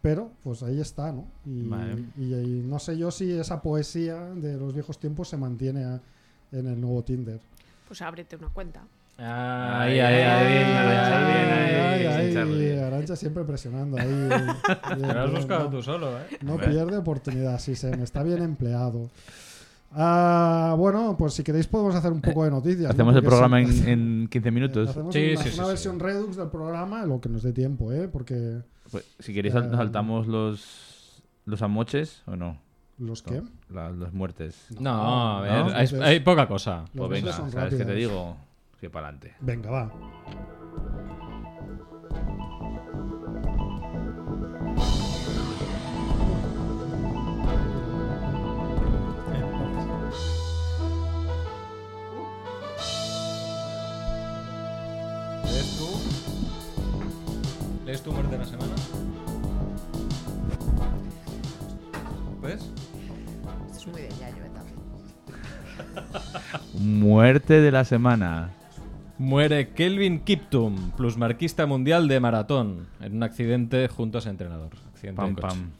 [0.00, 1.26] Pero, pues ahí está, ¿no?
[1.44, 2.04] Y, Vale.
[2.16, 6.00] y- y no sé yo si esa poesía de los viejos tiempos se mantiene a-
[6.52, 7.40] en el nuevo Tinder.
[7.88, 8.84] Pues ábrete una cuenta.
[9.18, 10.62] Ahí, ahí, ahí.
[10.62, 12.80] Arantxa, ahí, bien, ahí, Ay, ahí, ay, sin Charlie.
[12.80, 14.06] Arancha siempre presionando ahí.
[14.88, 15.70] Te lo has buscado no.
[15.70, 16.38] tú solo, ¿eh?
[16.42, 19.10] No pierde oportunidad, sí, se me está bien empleado.
[19.92, 22.82] Ah, bueno, pues si queréis podemos hacer un poco de noticias.
[22.84, 22.90] ¿no?
[22.90, 24.90] Hacemos el programa en, en 15 minutos.
[24.90, 25.68] Hacemos Sí, una, sí, sí, una sí.
[25.70, 28.06] versión redux del programa, lo que nos dé tiempo, ¿eh?
[28.06, 28.60] Porque
[28.92, 32.60] Pues, si queréis, Eh, saltamos los, los amoches o no.
[32.98, 33.24] los.
[33.70, 34.66] La- las muertes.
[34.78, 36.04] No, a ver, ¿No?
[36.04, 36.84] hay, poca cosa.
[36.92, 38.36] Los Pues venga, ¿sabes qué te digo?
[38.80, 39.34] Que para adelante.
[39.40, 39.90] Venga, va.
[55.44, 55.88] ¿Lees tú?
[57.84, 58.74] ¿Lees tu muerte de la semana?
[62.40, 62.70] ¿Ves?
[63.72, 64.50] Esto es muy de ¿eh?
[64.54, 64.76] también.
[67.00, 68.52] Muerte de la semana.
[69.18, 74.70] Muere Kelvin Kiptum, plusmarquista mundial de maratón, en un accidente junto a su entrenador.
[74.92, 75.48] Accidente Pam, de coche.
[75.56, 75.70] pam.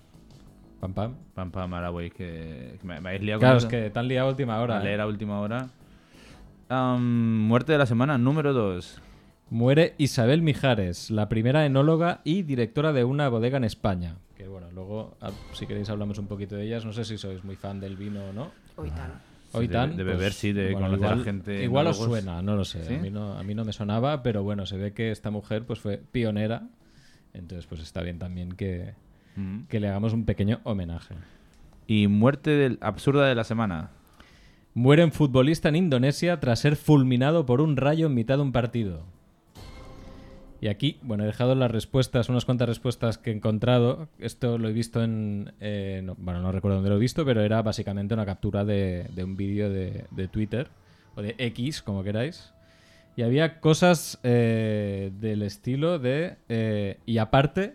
[0.81, 1.15] Pam, pam.
[1.35, 3.71] Pam, pam, ahora, güey, que, que me, me habéis liado Claro, con es eso.
[3.71, 4.79] que te han liado a última hora.
[4.79, 5.03] A leer ¿eh?
[5.03, 5.69] a última hora.
[6.99, 9.01] Muerte de la semana, número 2.
[9.51, 14.17] Muere Isabel Mijares, la primera enóloga y directora de una bodega en España.
[14.37, 16.85] Que bueno, luego, a- si queréis, hablamos un poquito de ellas.
[16.85, 18.51] No sé si sois muy fan del vino o no.
[18.77, 19.13] Hoy tal.
[19.53, 22.55] Hoy tan, de pues, beber, sí, de conocer a igual, gente Igual os suena, no
[22.55, 22.85] lo sé.
[22.85, 22.95] ¿Sí?
[22.95, 25.65] A, mí no, a mí no me sonaba, pero bueno, se ve que esta mujer
[25.65, 26.69] pues fue pionera.
[27.33, 28.95] Entonces, pues está bien también que,
[29.39, 29.67] Mm.
[29.69, 31.15] que le hagamos un pequeño homenaje.
[31.87, 33.91] Y muerte del, absurda de la semana.
[34.75, 38.53] Muere un futbolista en Indonesia tras ser fulminado por un rayo en mitad de un
[38.53, 39.05] partido.
[40.61, 44.09] Y aquí, bueno, he dejado las respuestas, unas cuantas respuestas que he encontrado.
[44.19, 45.53] Esto lo he visto en...
[45.61, 49.07] eh, no- bueno, no recuerdo dónde lo he visto, pero era básicamente una captura de,
[49.15, 50.69] de un vídeo de, de Twitter,
[51.15, 52.53] o de X, como queráis.
[53.17, 56.37] Y había cosas eh, del estilo de...
[56.49, 57.75] eh, y aparte,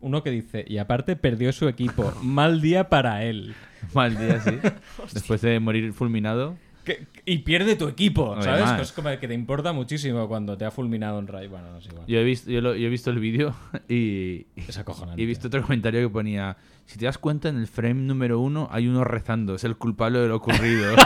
[0.00, 2.12] uno que dice, y aparte perdió su equipo.
[2.22, 3.54] Mal día para él.
[3.94, 4.58] Mal día, sí.
[5.12, 6.56] Después de morir fulminado.
[6.84, 8.62] Que- y pierde tu equipo, ¿sabes?
[8.64, 8.80] Además.
[8.82, 11.48] Es como que te importa muchísimo cuando te ha fulminado un Ray.
[11.48, 12.04] Bueno, no es igual.
[12.06, 13.54] Yo he visto, yo lo- yo he visto el vídeo
[13.88, 15.20] y, Es acojonante.
[15.20, 16.56] y he visto otro comentario que ponía:
[16.86, 20.18] Si te das cuenta, en el frame número uno hay uno rezando, es el culpable
[20.18, 20.94] de lo ocurrido.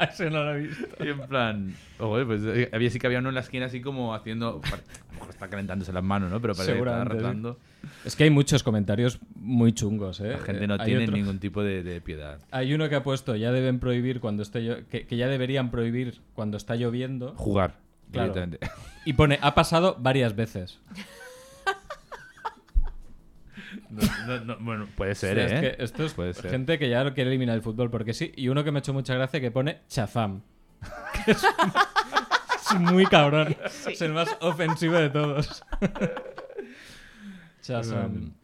[0.10, 0.86] Ese no lo he visto.
[1.04, 3.80] y en plan, ojo, pues eh, había sí que había uno en la esquina así
[3.80, 4.60] como haciendo.
[4.64, 6.40] A lo mejor está calentándose las manos, ¿no?
[6.40, 7.56] Pero parece que está.
[8.04, 10.32] Es que hay muchos comentarios muy chungos, ¿eh?
[10.32, 12.38] La gente no Eh, hay tiene otro- ningún tipo de, de piedad.
[12.50, 16.20] Hay uno que ha puesto, ya deben prohibir cuando esté que, que ya deberían prohibir
[16.34, 17.34] cuando está lloviendo.
[17.36, 17.74] Jugar
[18.12, 18.32] Claro.
[18.34, 18.58] directamente.
[19.04, 20.78] Y pone, ha pasado varias veces.
[23.90, 25.66] No, no, no, bueno, puede ser, O sea, ¿eh?
[25.70, 26.50] es que esto es Puede ser.
[26.50, 28.32] gente que ya lo quiere eliminar el fútbol porque sí.
[28.36, 30.42] Y uno que me ha hecho mucha gracia que pone chafam.
[31.24, 31.42] Que es,
[32.72, 33.56] es muy cabrón.
[33.86, 35.62] Es el más ofensivo de todos.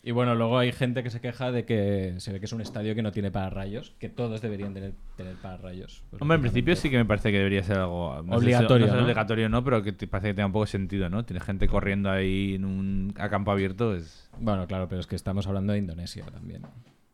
[0.03, 2.61] Y bueno, luego hay gente que se queja de que se ve que es un
[2.61, 6.03] estadio que no tiene pararrayos, que todos deberían tener, tener pararrayos.
[6.11, 9.49] Pues, Hombre, en principio sí que me parece que debería ser algo no Obligatorio, obligatorio
[9.49, 11.25] no, pero que te parece que tenga un poco de sentido, ¿no?
[11.25, 15.17] Tienes gente corriendo ahí en un a campo abierto, es Bueno, claro, pero es que
[15.17, 16.63] estamos hablando de Indonesia también.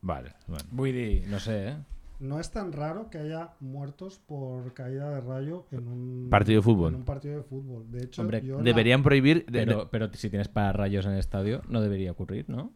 [0.01, 0.65] vale, bueno.
[0.93, 1.77] Dir, no sé, ¿eh?
[2.23, 6.63] No es tan raro que haya muertos por caída de rayo en un Partido de
[6.63, 6.91] fútbol.
[6.95, 7.91] En un partido de fútbol.
[7.91, 9.45] De hecho, Hombre, yo la- Deberían prohibir.
[9.47, 12.73] de- Pero, pero si tienes pararrayos en el estadio, no debería ocurrir, ¿no?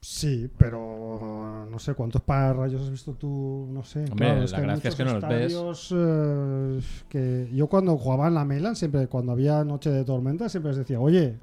[0.00, 4.00] Sí, pero no sé cuántos pararrayos has visto tú, no sé.
[4.00, 5.52] Hombre, Claro, la es que hay gracia es que no los ves.
[5.52, 10.48] estadios, eh, que yo cuando jugaba en la Melan, siempre cuando había noche de tormenta,
[10.48, 11.38] siempre les decía, oye,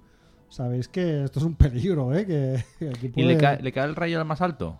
[0.50, 2.26] sabéis que esto es un peligro, ¿eh?
[2.26, 4.80] Que, que aquí ¿Y le puede- cae, le cae el rayo al más alto?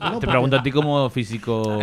[0.00, 1.78] No, Te pregunto a ti como físico.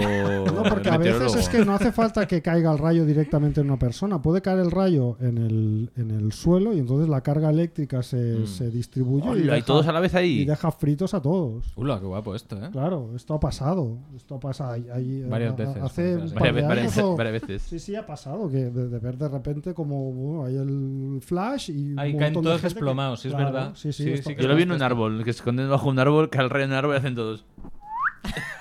[0.46, 3.68] No, porque a veces es que no hace falta que caiga el rayo directamente en
[3.68, 4.22] una persona.
[4.22, 8.18] Puede caer el rayo en el, en el suelo y entonces la carga eléctrica se,
[8.34, 8.48] Mm.
[8.48, 10.46] se distribuye y, Hola, y deja, todos a la vez y ahí.
[10.46, 11.66] deja fritos a todos.
[11.76, 12.70] Ula, qué guapo esto, ¿eh?
[12.72, 13.98] Claro, esto ha pasado.
[14.16, 14.72] Esto ha pasado.
[14.74, 17.62] ahí- ahí, Varias a- a- veces, Hace varias Varias, varias- o- varias veces.
[17.64, 18.50] Sí, sí, ha pasado.
[18.50, 21.96] Que de, de ver de repente como bueno, hay el flash y.
[21.98, 23.72] Ahí un caen todos que- desplomados, sí, es Claro, verdad.
[23.76, 25.70] Sí, sí, Sí, esto- sí que Yo lo vi en un árbol, que se esconden
[25.70, 27.46] bajo un árbol, cae el rayo en un árbol y hacen todos.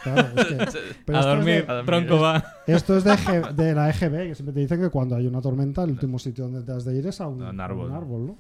[0.03, 0.57] Claro, es que-
[1.07, 1.87] pero a esto es dormir, de- a dormir.
[1.87, 2.45] tronco va.
[2.67, 3.17] Esto es de,
[3.55, 6.45] de la EGB, que siempre te dicen que cuando hay una tormenta, el último sitio
[6.45, 7.91] donde te has de ir es a un, árbol.
[7.91, 8.37] un árbol, ¿no?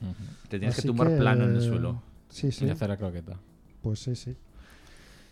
[0.49, 2.03] Te tienes Así que tumbar plano en el suelo.
[2.29, 2.66] Sí, sí.
[2.66, 3.37] Y hacer la croqueta.
[3.83, 4.37] Pues sí, sí.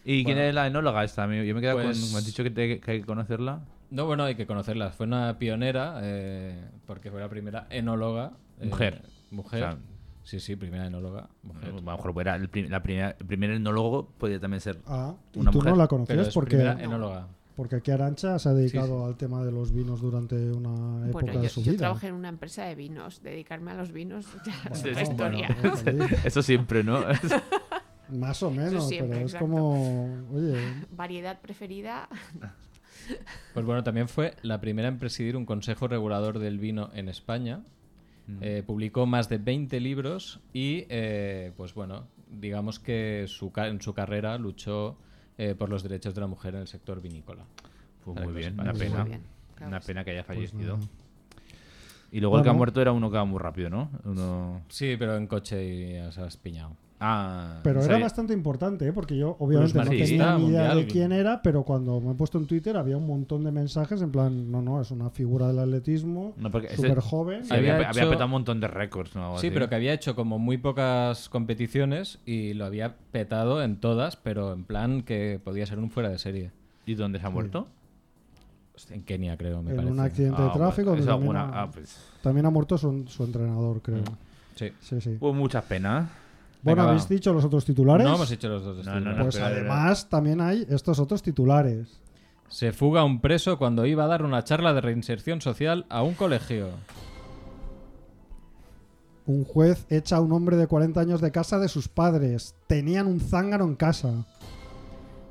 [0.05, 1.24] ¿Y quién es la enóloga esta?
[1.24, 1.45] amigo?
[1.45, 2.12] Yo me he quedado Pues- con.
[2.12, 3.61] Me has dicho que, te- que hay que conocerla.
[3.91, 4.91] No, bueno, hay que conocerla.
[4.91, 8.32] Fue una pionera, eh, porque fue la primera enóloga.
[8.61, 9.03] eh, Mujer.
[9.30, 9.62] Mujer.
[9.64, 9.78] O sea,
[10.31, 11.28] sí, sí, primera enóloga.
[11.43, 11.68] Mujer.
[11.70, 14.78] A lo mejor fuera el, prim- la primera- el primer enólogo podría también ser.
[14.87, 15.72] Ah, y Una tú mujer.
[15.72, 17.26] no la conocías es porque, primera enóloga.
[17.57, 21.24] porque aquí Arancha se ha dedicado Sí, al tema de los vinos durante una época
[21.24, 21.78] Bueno, de yo, su yo vida.
[21.78, 23.22] trabajé en una empresa de vinos.
[23.22, 25.57] Dedicarme a los vinos ya es Bueno, otra historia.
[25.85, 27.01] bueno, Eso siempre, ¿no?
[28.11, 29.47] más o menos, siempre, pero es exacto.
[29.47, 30.57] como, oye,
[30.97, 32.09] Variedad preferida.
[33.55, 37.62] Pues bueno, también fue la primera en presidir un consejo regulador del vino en España.
[38.41, 43.81] Eh, publicó más de 20 libros y, eh, pues bueno, digamos que su ca- en
[43.83, 44.97] su carrera luchó
[45.39, 47.45] eh, por los derechos de la mujer en el sector vinícola.
[48.05, 49.05] Pues muy bien, una Muy pena.
[49.05, 49.22] bien,
[49.55, 50.78] claro Una que pena que haya pues fallecido.
[52.12, 53.91] y luego el que ha muerto era uno que va muy rápido, ¿no?
[54.05, 54.62] Uno...
[54.68, 56.76] Sí, pero en coche y ya se ha espiñado.
[57.03, 58.05] Ah, Pero era sabía.
[58.05, 58.92] bastante importante, ¿eh?
[58.92, 62.36] porque yo obviamente no tenía ni idea de quién era, pero cuando me he puesto
[62.36, 65.61] en Twitter había un montón de mensajes en plan, no, no, es una figura del
[65.61, 67.44] atletismo, No, ese- súper joven.
[67.46, 69.51] sí, había, Había había hecho- petado un montón de récords, Sí, así.
[69.51, 74.53] pero que había hecho como muy pocas competiciones y lo había petado en todas, pero
[74.53, 76.51] en plan que podía ser un fuera de serie.
[76.84, 77.66] ¿Y dónde se ha muerto?
[78.90, 79.92] En Kenia, creo, me en parece.
[79.94, 80.90] un accidente Ah, de tráfico.
[80.92, 84.03] también, alguna- ha, ah, pues, también ha muerto su, su entrenador, creo.
[84.57, 84.70] Sí.
[84.80, 85.16] Sí, sí.
[85.20, 86.09] hubo muchas penas.
[86.62, 88.06] Bueno, Venga, ¿habéis dicho los otros titulares?
[88.06, 88.84] No hemos hecho los dos.
[88.84, 92.00] No, no, no, Pues además también hay estos otros titulares.
[92.48, 96.14] Se fuga un preso cuando iba a dar una charla de reinserción social a un
[96.14, 96.68] colegio.
[99.24, 102.56] Un juez echa a un hombre de 40 años de casa de sus padres.
[102.66, 104.26] Tenían un zángano en casa.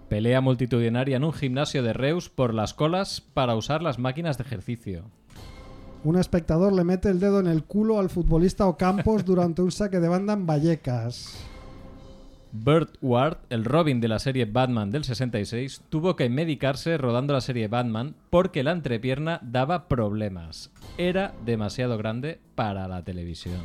[0.08, 4.44] Pelea multitudinaria en un gimnasio de Reus por las colas para usar las máquinas de
[4.46, 5.12] ejercicio.
[6.04, 10.00] Un espectador le mete el dedo en el culo al futbolista Ocampos durante un saque
[10.00, 11.46] de banda en Vallecas.
[12.52, 17.42] Burt Ward, el Robin de la serie Batman del 66, tuvo que medicarse rodando la
[17.42, 20.72] serie Batman porque la entrepierna daba problemas.
[20.98, 23.60] Era demasiado grande para la televisión.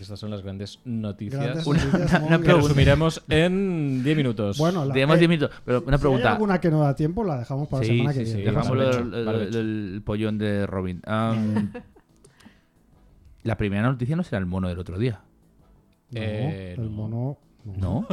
[0.00, 2.68] Estas son las grandes noticias Grandes Una- noticias, una que pregunta.
[2.68, 4.58] resumiremos en 10 minutos.
[4.58, 6.28] Bueno, la, Tenemos eh, 10 minutos, pero una si pregunta.
[6.28, 8.36] hay alguna que no da tiempo, la dejamos para sí, la semana que sí, sí,
[8.38, 8.50] viene.
[8.52, 9.54] dejamos el, el- el-
[9.94, 11.02] el pollón de Robin.
[11.04, 11.70] Am,
[13.42, 15.20] la primera noticia no será el mono del otro día.
[16.10, 16.90] No, Eh, el no.
[16.90, 17.38] mono.
[17.64, 18.06] ¿No?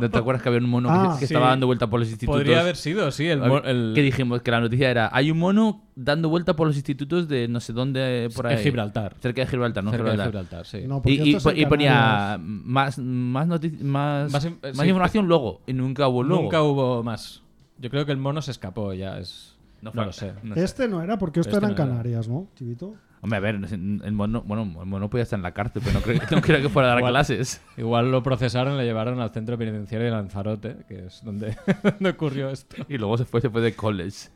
[0.00, 1.34] ¿No te acuerdas que había un mono que- Ah, que, sí.
[1.34, 2.40] estaba dando vuelta por los institutos?
[2.40, 3.26] Podría haber sido, sí.
[3.26, 6.76] El, el- Que dijimos que la noticia era: hay un mono dando vuelta por los
[6.76, 8.56] institutos de no sé dónde por ahí.
[8.56, 9.16] en Gibraltar.
[9.20, 9.90] Cerca de Gibraltar, ¿no?
[9.90, 10.44] cerca de Gibraltar.
[10.46, 10.86] Gibraltar, sí.
[10.86, 12.38] No, Y, y, y ponía Canarias.
[12.40, 15.62] más, más, más, Más in- más sí, información luego.
[15.66, 16.42] Y nunca hubo luego.
[16.44, 17.42] Nunca hubo más.
[17.78, 19.18] Yo creo que el mono se escapó ya.
[19.18, 19.56] Es...
[19.82, 20.32] No, fue- lo sé.
[20.44, 20.62] no sé.
[20.64, 21.90] Este no era, porque esto Este era en no era.
[21.92, 22.94] Canarias, ¿no, Chivito?
[23.24, 26.02] Hombre, a ver, el mono, bueno, el mono podía estar en la cárcel, pero no
[26.02, 27.12] creo, no creo que fuera a dar Igual.
[27.14, 27.62] clases.
[27.78, 32.10] Igual lo procesaron y lo llevaron al centro penitenciario de Lanzarote, que es donde, donde
[32.10, 32.84] ocurrió esto.
[32.86, 34.28] Y luego se fue, se fue de college.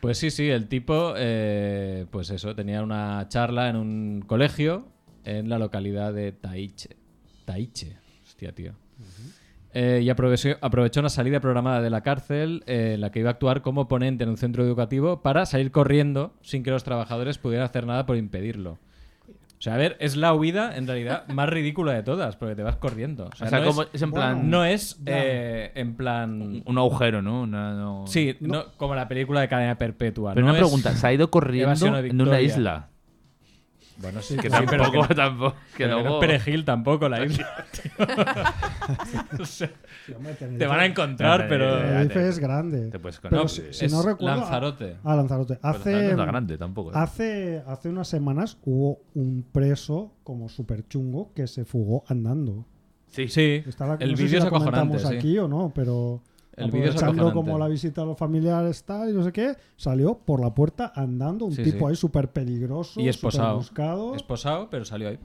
[0.00, 4.86] Pues sí, sí, el tipo, eh, pues eso, tenía una charla en un colegio
[5.24, 6.90] en la localidad de Taiche.
[7.44, 8.72] Taiche, hostia, tío.
[9.74, 13.30] Eh, y aprovechó, aprovechó una salida programada de la cárcel eh, en la que iba
[13.30, 17.38] a actuar como ponente en un centro educativo para salir corriendo sin que los trabajadores
[17.38, 18.72] pudieran hacer nada por impedirlo.
[19.58, 22.62] O sea, a ver, es la huida en realidad más ridícula de todas, porque te
[22.62, 23.30] vas corriendo.
[23.32, 24.50] O sea, O sea, no, como, es, es en bueno, plan.
[24.50, 26.62] no es eh, en plan...
[26.66, 27.42] un agujero, ¿no?
[27.42, 30.34] Una- no- Sí, no, como la película de cadena perpetua.
[30.34, 32.88] Pero no una es- pregunta: ¿se ha ido corriendo en una isla?
[33.98, 35.54] Bueno, sí, Que sí, pero tampoco, que- tampoco.
[35.76, 37.46] Que pero que no perejil tampoco la isla.
[37.72, 38.06] tío.
[39.40, 39.70] O sea,
[40.06, 41.78] Sí, hombre, Tenerife- te van a encontrar, No, pero.
[41.78, 42.90] Tenerife- es grande.
[42.90, 44.40] Te puedes Pero si, si es no recuerdo.
[44.40, 44.96] Lanzarote.
[45.04, 45.58] Ah, Lanzarote.
[45.62, 46.90] Pero Hace, no es tan grande tampoco.
[46.90, 46.94] ¿eh?
[46.96, 52.66] hace, hace unas semanas hubo un preso como súper chungo que se fugó andando.
[53.08, 54.98] Sí, Sí, Estaba, el no sé si vídeo es acojonante.
[54.98, 55.14] sí.
[55.14, 56.22] aquí o no, pero
[56.56, 60.18] El vídeo es como la visita a los familiares tal y no sé qué, salió
[60.18, 61.84] por la puerta andando, un Sí, tipo sí.
[61.86, 63.56] ahí súper peligroso, Y esposado.
[63.56, 64.14] buscado.
[64.14, 65.18] Esposado, pero salió ahí.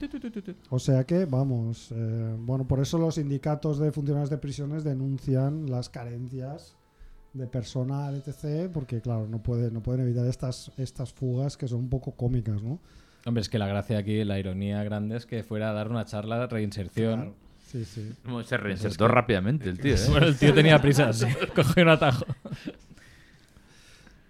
[0.70, 5.70] O sea que, vamos, eh, bueno, por eso los sindicatos de funcionarios de prisiones denuncian
[5.70, 6.76] las carencias
[7.34, 11.80] de personal, etc., porque, claro, no, puede, no pueden evitar estas, estas fugas que son
[11.80, 12.80] un poco cómicas, ¿no?
[13.26, 16.06] Hombre, es que la gracia aquí, la ironía grande es que fuera a dar una
[16.06, 17.34] charla de reinserción.
[17.70, 18.12] Sí, sí.
[18.46, 19.98] Se reinsertó rápidamente el tío, ¿eh?
[20.08, 21.26] Bueno, el tío tenía prisa, sí.
[21.54, 22.24] Cogió un atajo.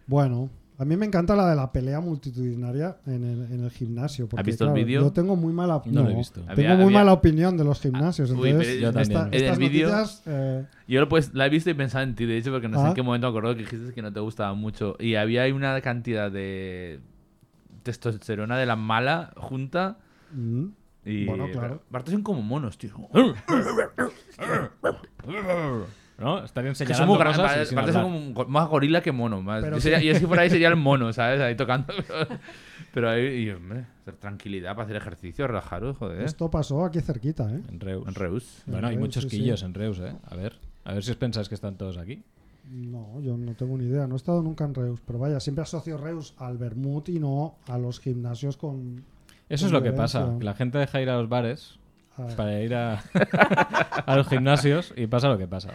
[0.07, 4.27] Bueno, a mí me encanta la de la pelea multitudinaria en el, en el gimnasio.
[4.29, 5.03] Porque, visto el vídeo?
[5.03, 6.41] Yo tengo muy mala, No lo he visto.
[6.41, 8.31] Tengo Había- muy había- mala opinión de los gimnasios.
[8.31, 9.45] Ah, uy, entonces, pero yo esta- también.
[9.45, 12.39] En el vídeo- eh, Yo lo pues, la he visto y pensaba en ti, de
[12.39, 12.89] hecho, porque no sé Ah.
[12.89, 14.97] en qué momento me acuerdo que dijiste que no te gustaba mucho.
[14.99, 17.01] Y había ahí una cantidad de
[17.83, 19.99] testosterona de la mala junta.
[20.33, 20.65] mm,
[21.09, 21.83] Y Bueno, claro.
[21.89, 22.95] Aparte son como monos, tío.
[26.19, 26.45] ¿No?
[26.45, 29.41] Estarían Que son señalando y sin son como más gorila que mono.
[29.41, 29.65] Más.
[29.65, 31.41] Yo, sería, que- fuera ahí sería el mono, ¿sabes?
[31.41, 31.93] Ahí tocando.
[32.93, 36.23] Pero ahí, y, hombre, hacer tranquilidad para hacer ejercicio, relajaros, joder.
[36.23, 37.61] esto pasó aquí cerquita, ¿eh?
[37.69, 38.09] En Reus.
[38.09, 38.63] En Reus.
[38.67, 39.39] Bueno, hay En Reus, muchos sí, sí.
[39.39, 40.13] quillos en Reus, ¿eh?
[40.27, 40.59] A ver.
[40.85, 42.23] A ver si os pensáis que están todos aquí.
[42.71, 44.07] No, yo no tengo ni idea.
[44.09, 45.01] No he estado nunca en Reus.
[45.07, 49.05] Pero vaya, siempre asocio Reus al Bermud y no a los gimnasios con.
[49.49, 50.35] Eso es lo que pasa.
[50.39, 51.79] que La gente deja ir a los bares
[52.37, 53.03] para ir a,
[54.07, 55.71] a los gimnasios y pasa lo que pasa.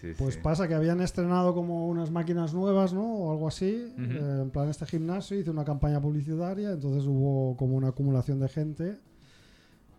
[0.00, 0.40] Sí, Pues sí.
[0.42, 3.04] pasa que habían estrenado como unas máquinas nuevas, ¿no?
[3.04, 3.92] O algo así.
[3.98, 6.70] Eh, en plan, este gimnasio hizo una campaña publicitaria.
[6.72, 8.96] Entonces hubo como una acumulación de gente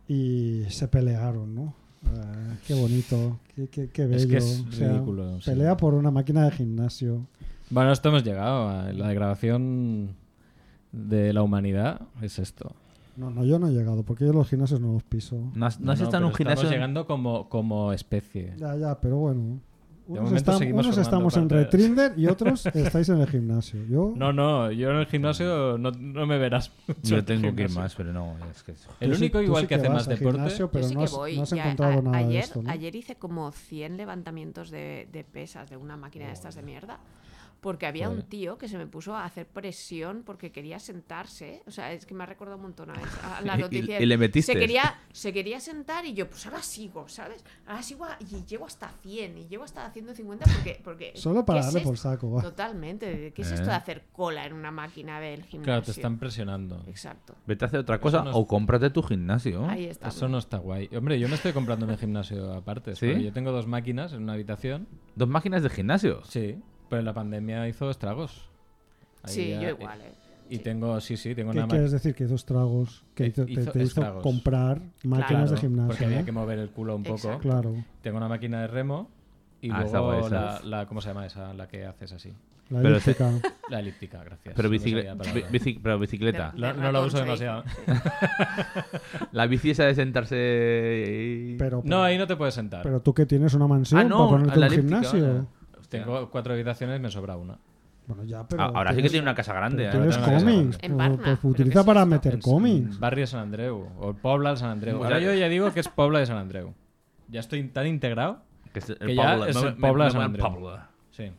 [0.08, 1.74] y se pelearon, ¿no?
[2.04, 4.18] Eh, qué bonito, qué, qué- qué bello.
[4.18, 5.52] Es que es O sea, ridículo, sí.
[5.52, 7.28] Pelea por una máquina de gimnasio.
[7.70, 8.70] Bueno, esto hemos llegado.
[8.70, 10.16] A la degradación
[10.92, 12.74] de la humanidad es esto.
[13.18, 15.38] No, no, yo no he llegado, porque yo los gimnasios no los piso.
[15.54, 16.62] No has, no has estado en un gimnasio.
[16.64, 18.54] Estamos llegando como, como especie.
[18.58, 19.60] Ya, ya, pero bueno.
[20.08, 23.86] Unos, seguimos unos estamos en Retrinder y otros estáis en el gimnasio.
[23.86, 27.00] Yo, No, no, yo en el gimnasio no, no me verás mucho.
[27.04, 28.36] Yo en tengo que ir más, pero no.
[28.52, 28.74] Es que...
[29.00, 30.38] El sí- único tú igual sí que hace más deporte.
[30.38, 31.36] gimnasio, pero Yo sí no que has, voy.
[31.38, 32.70] no has y a- encontrado a- nada ayer, de esto, ¿no?
[32.72, 37.00] ayer hice como 100 levantamientos de, de pesas de una máquina de estas de mierda.
[37.62, 41.62] Porque había un tío que se me puso a hacer presión porque quería sentarse.
[41.68, 44.02] O sea, es que me ha recordado un montón a, esa- a la Y- noticia.
[44.02, 44.54] y le metiste.
[44.54, 47.46] Se quería, se quería sentar y yo, pues ahora sigo, ¿sabes?
[47.68, 50.82] Ahora sigo a- y llego hasta 100 y llego hasta 150 porque...
[50.84, 52.32] porque Solo para ¿qué es darle por saco.
[52.32, 52.42] va.
[52.42, 53.32] Totalmente.
[53.34, 53.54] ¿Qué es Eh.
[53.54, 55.64] esto de hacer cola en una máquina del gimnasio?
[55.64, 56.84] Claro, te están presionando.
[56.88, 57.36] Exacto.
[57.46, 59.68] Vete a hacer otra cosa no o cómprate tu gimnasio.
[59.70, 60.08] Ahí está.
[60.08, 60.90] Eso no está guay.
[60.96, 62.96] Hombre, yo me estoy comprando mi gimnasio aparte.
[62.96, 63.24] ¿Sí?
[63.24, 64.88] Yo tengo dos máquinas en una habitación.
[65.16, 66.24] Dos máquinas de gimnasio.
[66.26, 66.58] Sí,
[66.92, 68.48] pero la pandemia hizo estragos.
[69.24, 70.12] Ahí Sí, ya- yo igual, ¿eh?
[70.50, 70.64] Y Sí.
[70.64, 72.14] tengo, sí, sí, tengo ¿Qué una quieres decir?
[72.14, 73.04] Que hizo estragos.
[73.16, 74.22] Que Eh, hizo- te, hizo te hizo estragos.
[74.22, 75.88] comprar máquinas de gimnasio.
[75.88, 76.26] Porque había ¿no?
[76.26, 77.16] que mover el culo un poco.
[77.16, 77.40] Exacto.
[77.40, 77.74] Claro.
[78.02, 79.10] Tengo una máquina de remo
[79.62, 81.54] y Ah, luego la, ¿Cómo se llama esa?
[81.54, 82.34] La que haces así.
[82.70, 83.32] La Pero elíptica.
[83.70, 84.54] La elíptica, gracias.
[84.56, 85.42] Pero, No me bici- salía la palabra.
[85.50, 86.52] bi- bici- pero bicicleta.
[86.52, 87.64] De- La- de no la uso demasiado.
[89.32, 90.36] La bici esa de sentarse.
[91.54, 92.84] y- Pero, No, ahí no te puedes sentar.
[92.84, 95.48] pero tú que tienes una mansión Ah, no, para ponerte un elíptica, gimnasio.
[96.00, 96.04] Hostia.
[96.06, 97.58] Tengo cuatro habitaciones, me sobra una.
[98.08, 98.64] Bueno, ya, pero.
[98.64, 99.86] Ah, Ahora sí que tiene una casa grande.
[99.88, 99.90] ¿eh?
[99.92, 100.78] tienes una casa cómics.
[100.82, 102.96] En pues- pues ¿pero utiliza para meter En- cómics.
[102.96, 103.88] en Barrio San Andreu.
[104.00, 105.04] O Pobla de San Andreu.
[105.04, 106.74] Ahora yo ya digo que es Pobla de San Andreu.
[107.30, 108.40] Ya estoy tan integrado.
[108.74, 110.70] Que es el que ya Pablo- es el me- Pobla de me San Andreu.
[111.12, 111.32] Sí.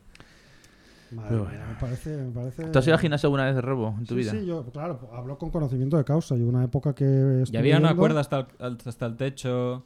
[1.11, 2.63] Madre Pero mía, me parece, me parece...
[2.69, 4.31] ¿Tú has ido al gimnasio alguna vez de robo en tu Sí, vida?
[4.31, 6.35] sí, yo, claro, hablo con conocimiento de causa.
[6.35, 9.15] Yo una época que estuve Y había una yendo- cuerda hasta el, al- hasta el
[9.15, 9.83] techo,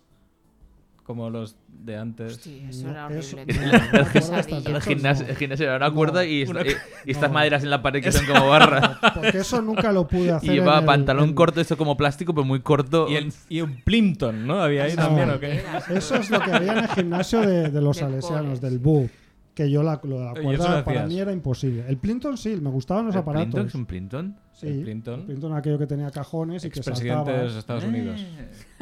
[1.08, 2.34] como los de antes.
[2.34, 3.45] Hostia, eso No, era horrible.
[3.93, 7.30] no, El gimnasio, el gimnasio era una No, cuerda y, esta- una- y- y estas
[7.30, 7.34] no.
[7.36, 8.97] maderas en la pared que son como barras.
[9.16, 10.49] Porque eso nunca lo pude hacer.
[10.51, 13.08] Y lleva en el- pantalón corto, esto como plástico, pero muy corto.
[13.10, 14.62] Y, el- y un Plimpton, ¿no?
[14.62, 15.03] Había ahí No.
[15.08, 15.62] también, ¿o qué?
[15.95, 18.78] Eso es lo que había en el gimnasio de, de los salesianos, del.
[18.80, 19.10] BU.
[19.58, 21.84] Que yo la, lo de la cuerda para mí era imposible.
[21.88, 23.45] El Plinton sí, me gustaban los ¿El aparatos.
[23.47, 23.68] Plinton?
[23.68, 24.38] ¿Es un Plinton?
[24.53, 25.20] Sí, El Plinton.
[25.22, 27.80] el Plinton aquello que tenía cajones y que Expresidente de los saltaba.
[27.80, 28.24] Estados Unidos.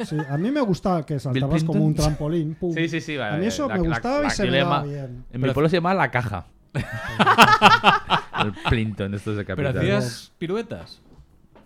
[0.04, 2.54] Sí, a mí me gustaba que saltabas como un trampolín.
[2.56, 2.74] pum.
[2.74, 3.16] Sí, sí, sí.
[3.16, 5.04] Vale, A mí eso La- me gustaba la y se me daba bien.
[5.04, 6.46] En mi Pero- pueblo se llama La Caja.
[8.44, 9.78] el Plinton, esto es de Pero capital.
[9.78, 11.00] hacías piruetas.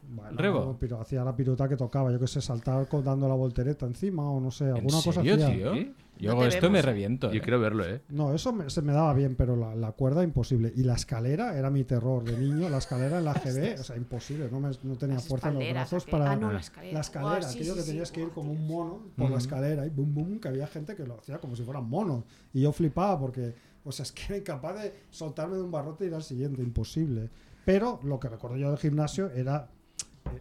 [0.09, 0.77] Bueno, Rebo.
[0.79, 4.29] pero hacía la pirueta que tocaba, yo que sé, saltar con- dando la voltereta encima
[4.31, 5.49] o no sé, alguna ¿En cosa serio, hacía.
[5.73, 5.93] tío?
[6.21, 7.31] Yo No hago esto y me reviento.
[7.33, 7.43] Yo eh.
[7.43, 8.03] quiero verlo, ¿eh?
[8.11, 10.73] No, eso me- se me daba bien, pero la, la cuerda imposible.
[10.77, 12.69] Y la escalera era mi terror de niño.
[12.69, 14.49] La escalera en la GB, o sea, imposible.
[14.51, 16.31] No, me- no tenía Las fuerza en los brazos para.
[16.33, 16.93] Ah, no, la escalera.
[16.95, 19.39] La escalera, sí, aquello sí, que sí, tenías que ir como un mono por la
[19.39, 22.25] escalera y boom, boom, que había gente que lo hacía como si fueran monos.
[22.53, 23.55] Y yo flipaba porque,
[23.85, 26.63] o sea, es que era incapaz de soltarme de un barrote y ir al siguiente,
[26.63, 27.31] imposible.
[27.65, 29.69] Pero lo que recuerdo yo del gimnasio era,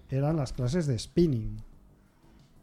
[0.09, 1.57] eran las clases de spinning.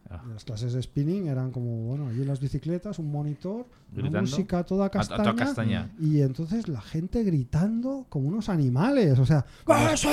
[0.09, 0.23] Ah.
[0.33, 4.85] Las clases de spinning eran como, bueno, allí las bicicletas, un monitor, una música toda
[4.85, 10.07] A- a toda castaña, y entonces la gente gritando como unos animales, o sea, ¡Vamos!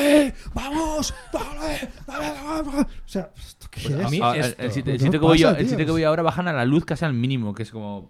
[0.54, 1.14] ¡Vamos!
[1.32, 1.90] ¡Dale!
[2.08, 2.26] ¡Dale!
[2.28, 2.82] dale!
[2.82, 4.12] O sea, ¿esto qué Pues a es?
[4.12, 4.62] mí el- esto.
[4.64, 6.48] el sitio, el ¿Qué sitio os que voy yo, el sitio que voy ahora bajan
[6.48, 8.10] a la luz casi al mínimo, que es como...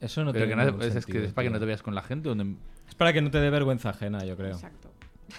[0.00, 1.82] Eso no pero tiene que no, ningún es, que es para que no te veas
[1.82, 2.28] con la gente.
[2.28, 2.56] Donde...
[2.88, 4.52] Es para que no te dé vergüenza ajena, yo creo.
[4.52, 4.90] Exacto.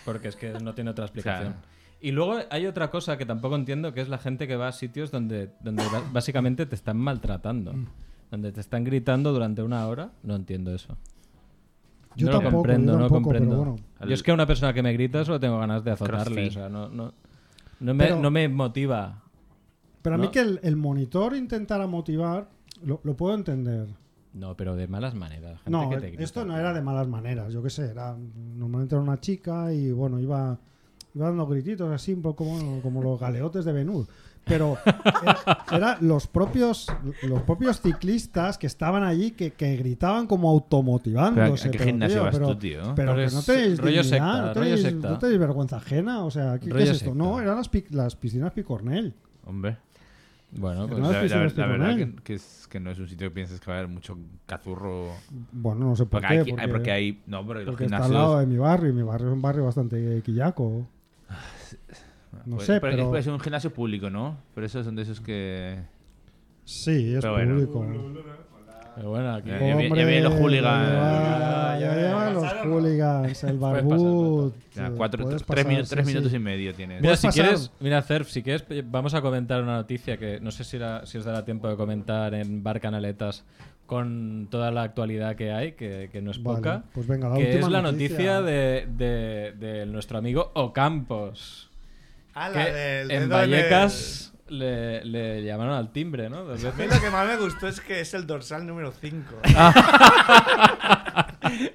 [0.03, 1.53] Porque es que no tiene otra explicación.
[1.53, 1.74] sea-
[2.05, 4.71] Y luego hay otra cosa que tampoco entiendo, que es la gente que va a
[4.71, 5.83] sitios donde, donde
[6.13, 7.73] básicamente te están maltratando.
[7.73, 7.87] Mm.
[8.29, 10.11] Donde te están gritando durante una hora.
[10.21, 10.95] No entiendo eso.
[12.15, 13.75] Yo no lo tampoco, comprendo, yo no lo tampoco, pero comprendo.
[13.75, 14.07] bueno.
[14.07, 16.47] Yo es que a una persona que me grita solo tengo ganas de azotarle.
[16.47, 17.11] O sea, no, no,
[17.79, 19.23] no, me, Pero- no me motiva.
[20.03, 20.31] Pero a mí ¿no?
[20.31, 22.47] que el, el monitor intentara motivar,
[22.83, 23.87] lo, lo puedo entender.
[24.33, 25.59] No, pero de malas maneras.
[25.63, 28.15] Gente No, que te grita, esto no era de malas maneras, yo qué sé, era
[28.55, 30.59] normalmente era una chica y bueno, iba,
[31.15, 34.05] iba dando grititos así, un poco como, como los galeotes de Benur.
[34.43, 34.77] Pero
[35.23, 36.85] era, era los propios
[37.23, 41.69] los propios ciclistas que estaban allí que, que gritaban como automotivándose.
[41.69, 42.79] ¿A qué pero, gimnasio vas pero- tú, tío?
[42.95, 45.09] Pero, Pero que no tenéis rollo dignidad, secta, no, rollo tenéis, secta.
[45.09, 46.93] no tenéis vergüenza ajena, o sea, ¿qué, es esto?
[47.05, 47.15] secta.
[47.15, 49.15] No, eran las, pi- las piscinas Picornel.
[49.45, 49.77] Hombre.
[50.51, 51.19] Bueno, pues No, la,
[51.67, 54.15] verdad que, es, que no es un sitio que pienses que va a haber mucho
[54.45, 55.07] cazurro.
[55.51, 56.55] Bueno, no sé por Porque, qué.
[56.61, 57.23] hay, porque hay.
[57.25, 58.15] No, pero los porque está gimnasios.
[58.15, 60.87] al lado de mi barrio y mi barrio es un barrio bastante quillaco.
[62.45, 64.37] No puede- sé, pero- Puede ser un gimnasio público, ¿no?
[64.53, 65.77] Pero esos son de esos que.
[66.63, 67.53] Sí, es Pero bueno.
[67.67, 67.85] público.
[68.95, 69.49] pero bueno, aquí.
[69.49, 70.89] Ya- ya vi- ya vienen los hooligans.
[70.89, 74.53] Ya, ya llevan los hooligans, el barbud.
[74.73, 76.13] Ya, eh, cuatro, tres, pasar, minutos, sí, tres sí.
[76.13, 77.01] minutos y medio tienes.
[77.01, 77.43] Mira, si pasar.
[77.43, 80.77] quieres, mira, Cerf, si quieres, eh, vamos a comentar una noticia que no sé si,
[80.77, 83.43] era- si os dará tiempo de comentar en Bar Canaletas
[83.85, 86.83] con toda la actualidad que hay, que, que no es Vale, poca.
[86.93, 88.09] pues venga, la que última es la noticia.
[88.17, 91.69] noticia de, de- de nuestro amigo Ocampos.
[92.35, 96.43] Ah, que la del en dedo Vallecas le, le llamaron al timbre, ¿no?
[96.43, 99.37] Dos A mí lo que más me gustó es que es el dorsal número 5.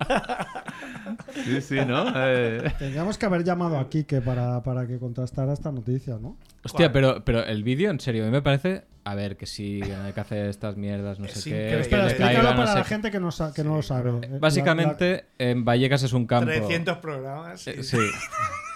[1.44, 2.12] Sí, sí, ¿no?
[2.14, 6.36] Eh, Tendríamos que haber llamado a Kike para, para que contrastara esta noticia, ¿no?
[6.64, 8.84] Hostia, pero, pero el vídeo, en serio, a mí me parece.
[9.04, 11.56] A ver, que sí, que hay que hacer estas mierdas, no Es sé qué.
[11.56, 13.82] que Espera, explícalo caiga, no para sé la gente que no, sa- que no lo
[13.82, 14.10] sabe.
[14.10, 16.46] Eh, la- Básicamente, en Vallecas es un campo.
[16.50, 17.66] 300 programas.
[17.66, 17.96] Eh, y- sí.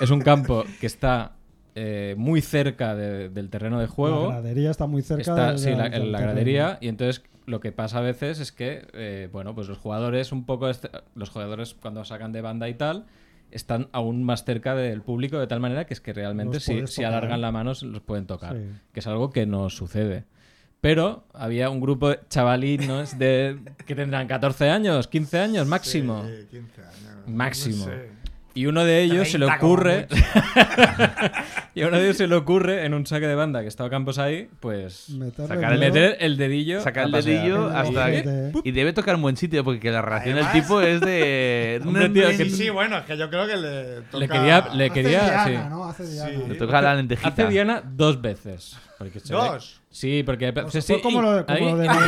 [0.01, 1.33] Es un campo que está
[1.75, 4.29] eh, muy cerca de- del terreno de La, juego.
[4.29, 6.79] gradería está muy cerca Está, de sí, la, la gradería.
[6.81, 10.47] Y entonces lo que pasa a veces es que, eh, bueno, pues los jugadores un
[10.47, 10.69] poco.
[10.69, 13.07] est- Los jugadores cuando sacan de banda y tal.
[13.51, 17.41] Están aún más cerca del público de tal manera que es que realmente si, alargan
[17.41, 18.57] la mano se los pueden tocar.
[18.57, 18.65] Sí.
[18.93, 20.25] Que es algo que no sucede.
[20.81, 26.25] Pero había un grupo de chavalinos de, que tendrán 14 años, 15 años máximo.
[26.27, 27.29] Sí, 15 años.
[27.29, 27.87] Máximo.
[27.87, 28.09] No sé.
[28.57, 30.07] Y uno de ellos se le 30 como ocurre.
[31.75, 33.91] y a uno de ellos se le ocurre en un saque de banda que estaba
[33.91, 35.11] Campos ahí, pues.
[35.11, 35.81] Meterle Sacar el.
[35.81, 36.81] Meter el dedillo.
[36.81, 38.53] Saca a el dedillo hasta que...
[38.63, 41.81] Y debe tocar en buen sitio porque la reacción del tipo es de...
[41.85, 44.19] Hombre, tío, que- Sí, sí, bueno, es que yo creo que le toca...
[44.19, 44.69] Le quería.
[44.73, 45.69] Le Hace quería Diana, sí.
[45.71, 45.85] ¿no?
[45.87, 46.31] Hace Diana.
[46.31, 46.43] Sí.
[46.49, 47.29] Le toca la lentejita.
[47.29, 48.77] Hace Diana dos veces.
[48.99, 49.81] Porque se ve- ¿Dos?
[49.91, 50.53] Sí, porque.
[50.53, 51.99] Pues sí, sí, como lo de, como ahí- lo de, ahí.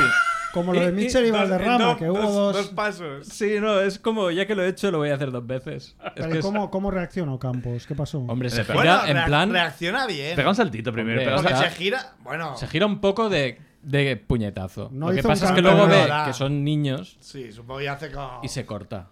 [0.57, 2.57] Como lo de Y- y- Mitchell y Valderrama, dos- que hubo dos, dos.
[2.57, 3.27] dos pasos.
[3.27, 5.95] Sí, no, es como ya que lo he hecho, lo voy a hacer dos veces.
[6.05, 7.87] Es Pero que es- ¿cómo, ¿Cómo reaccionó Campos?
[7.87, 8.19] ¿Qué pasó?
[8.21, 9.51] Hombre, se Bueno, gira Bueno, en plan.
[9.53, 10.35] Reacciona bien.
[10.37, 11.21] Pega un saltito primero.
[11.21, 12.15] Hombre, pega un Porque está- se gira...
[12.25, 14.89] Bueno, Se gira un poco de, de puñetazo.
[14.93, 18.11] No lo que pasa es que luego ve que son niños sí, supongo que hace
[18.11, 18.41] como...
[18.43, 19.09] y se corta.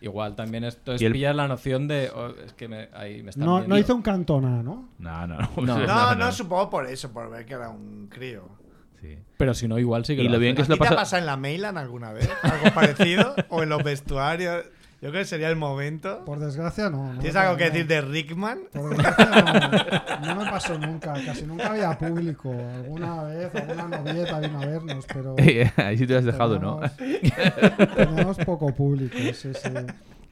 [0.00, 2.08] Igual también esto es Y el- pillar la noción de.
[2.14, 3.74] oh, es que me, ahí me están no, viendo.
[3.74, 4.90] no hizo un cantona, ¿no?
[5.00, 5.78] No, no, No.
[5.86, 8.48] No, no, supongo por eso, por ver que era un crío.
[9.00, 9.16] Sí.
[9.36, 10.86] Pero si no, igual sí que Y lo bien que ¿A se lo ti te
[10.86, 11.00] ha pasa...
[11.02, 12.28] pasado en la Mailan alguna vez?
[12.42, 13.34] ¿Algo parecido?
[13.48, 14.64] ¿O en los vestuarios?
[15.00, 16.24] Yo creo que sería el momento.
[16.24, 17.12] Por desgracia, no.
[17.12, 18.62] no ¿Tienes algo que decir de Rickman?
[18.72, 21.14] Por desgracia, no, no me pasó nunca.
[21.24, 22.50] Casi nunca había público.
[22.50, 25.36] Alguna vez, alguna novieta vino a vernos, pero.
[25.76, 26.80] Ahí sí te lo has dejado, ¿no?
[27.94, 29.70] Tenemos poco público, sí, sí.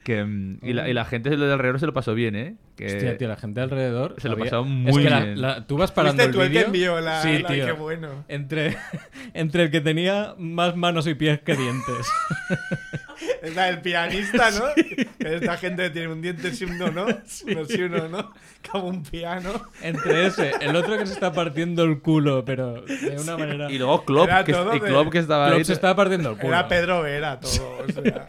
[0.07, 2.55] Que, mm, y, la, y la gente de de alrededor se lo pasó bien, ¿eh?
[2.77, 2.85] Que...
[2.85, 4.15] Hostia, tío, la gente alrededor.
[4.19, 5.41] se lo es muy que la- bien.
[5.41, 7.01] la- tú vas parando el que vídeo.
[7.01, 7.21] la...
[7.21, 7.65] Sí, la- tío.
[7.65, 8.23] Qué bueno.
[8.29, 8.77] Entre,
[9.33, 12.07] entre el que tenía más manos y pies que dientes.
[13.41, 14.65] Está el pianista, ¿no?
[15.19, 17.05] Que Esta gente tiene un diente sí, uno, ¿no?
[17.07, 18.31] Uno sí, uno, ¿no?
[18.71, 19.49] Como un piano.
[19.81, 23.69] Entre ese, el otro que se está partiendo el culo, pero de una manera.
[23.69, 24.19] Y luego que, de-
[24.85, 25.65] Klopp que estaba Klopp ahí.
[25.65, 26.53] se estaba partiendo el culo.
[26.53, 27.79] Era Pedro Vera todo.
[27.87, 28.27] o sea.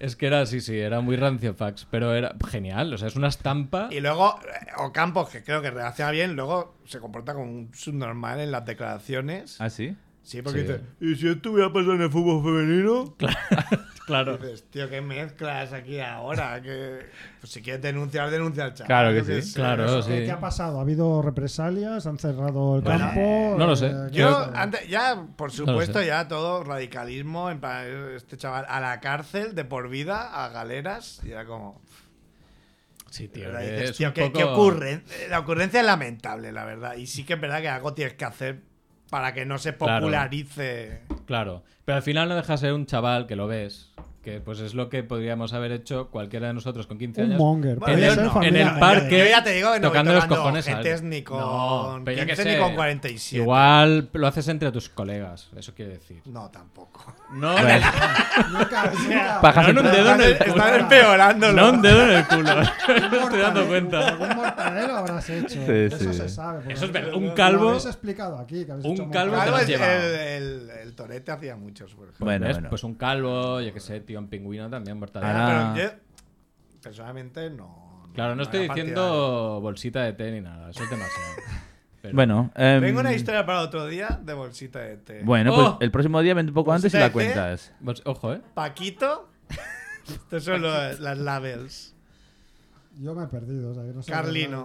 [0.00, 2.92] Es que era, sí, sí, era muy rancio fax, pero era genial.
[2.94, 3.88] O sea, es una estampa.
[3.90, 8.40] Y luego, eh, Ocampos, que creo que reacciona bien, luego se comporta como un subnormal
[8.40, 9.60] en las declaraciones.
[9.60, 9.94] ¿Ah, sí?
[10.22, 10.66] Sí, porque
[11.00, 11.06] Sí.
[11.06, 13.16] ¿y si esto hubiera pasado en el fútbol femenino?
[14.06, 14.38] Claro.
[14.38, 16.60] Dices, tío, qué mezclas aquí ahora.
[16.60, 17.06] Que...
[17.38, 18.86] Pues si quieres denunciar, denuncia al chaval.
[18.88, 19.52] Claro que sí.
[19.54, 20.02] Claro, eso.
[20.02, 20.10] sí.
[20.10, 20.78] ¿Qué, ha pasado?
[20.78, 22.08] ¿Ha habido represalias?
[22.08, 23.54] ¿Han cerrado el Bueno, campo?
[23.56, 23.86] no lo sé.
[23.86, 28.80] Eh, ¿qué Yo, antes, ya, por supuesto, ya todo radicalismo, en plan, este chaval a
[28.80, 31.80] la cárcel de por vida, a galeras, y era como...
[33.10, 33.48] Sí, tío.
[33.52, 34.92] ¿qué, poco- qué ocurre?
[34.94, 36.96] Eh, La ocurrencia es lamentable, la verdad.
[36.96, 38.62] Y sí que es verdad que algo tienes que hacer
[39.10, 40.00] para que no se Claro.
[40.00, 41.00] popularice.
[41.26, 41.62] Claro.
[41.84, 43.92] Pero al final no deja de ser un chaval que lo ves.
[44.22, 47.38] Que pues es lo que podríamos haber hecho cualquiera de nosotros con 15 Un años.
[47.38, 47.76] monger.
[47.78, 48.78] Bueno, en, el, no, en el Monger.
[48.80, 49.18] parque.
[49.18, 50.64] Yo ya te digo que no tocando los cojones.
[50.66, 51.00] ¿sabes?
[51.02, 52.58] ni con No, pero yo qué 15 ni sé.
[52.58, 53.42] con 47.
[53.42, 55.48] Igual lo haces entre tus colegas.
[55.56, 56.20] Eso quiere decir.
[56.26, 57.14] No, tampoco.
[57.32, 57.86] No, Bueno,
[58.52, 59.40] Nunca, nunca.
[59.40, 60.50] Pajas no, no, un dedo en el culo.
[60.56, 61.52] están empeorándolo.
[61.62, 62.50] No un dedo en el culo.
[62.60, 64.08] Un Me estoy dando cuenta.
[64.08, 65.48] Algún mortadelo habrás hecho.
[65.48, 66.12] Sí, Eso sí.
[66.12, 66.70] se sabe.
[66.72, 67.12] Eso es verdad.
[67.12, 68.66] lo- Un lo calvo- habéis explicado aquí.
[68.66, 69.44] que habéis un hecho calvo mortadelo.
[69.44, 70.16] te lo has el, llevado.
[70.16, 72.26] el, el, el Torete hacía muchos, por ejemplo.
[72.26, 72.68] Bueno, bueno.
[72.68, 75.32] Pues un calvo, yo qué sé, tío, pingüino también, mortadelo.
[75.34, 75.72] Ah.
[75.74, 75.94] Pero yo,
[76.82, 78.08] personalmente, no.
[78.14, 78.94] Claro, no estoy partidario.
[78.94, 80.70] diciendo bolsita de té ni nada.
[80.70, 81.32] Eso es demasiado.
[82.02, 85.20] Pero- Bueno, Tengo una historia para otro día de bolsita de té.
[85.22, 85.56] Bueno, Oh.
[85.56, 87.12] pues el próximo día vente un poco antes y la té.
[87.12, 87.72] cuentas.
[88.04, 88.40] Ojo, ¿eh?
[88.54, 89.28] Paquito.
[90.08, 91.94] Estos son los- las labels.
[92.98, 93.70] Yo me he perdido.
[93.70, 94.64] O sea, no sé Carlino.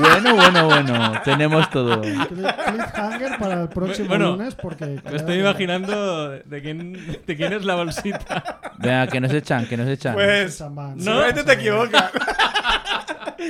[0.00, 1.12] Bueno, bueno, bueno.
[1.24, 2.00] Tenemos todo.
[2.02, 7.52] Cliff- Cliffhanger para el próximo Bueno, lunes porque Me estoy imaginando de quién, de quién
[7.52, 8.60] es la bolsita.
[8.78, 10.14] Venga, que nos echan, que nos echan.
[10.14, 10.60] Pues.
[10.96, 11.22] No.
[11.32, 12.10] te equivocas.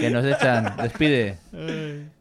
[0.00, 0.76] Que nos echan.
[0.76, 1.38] Despide.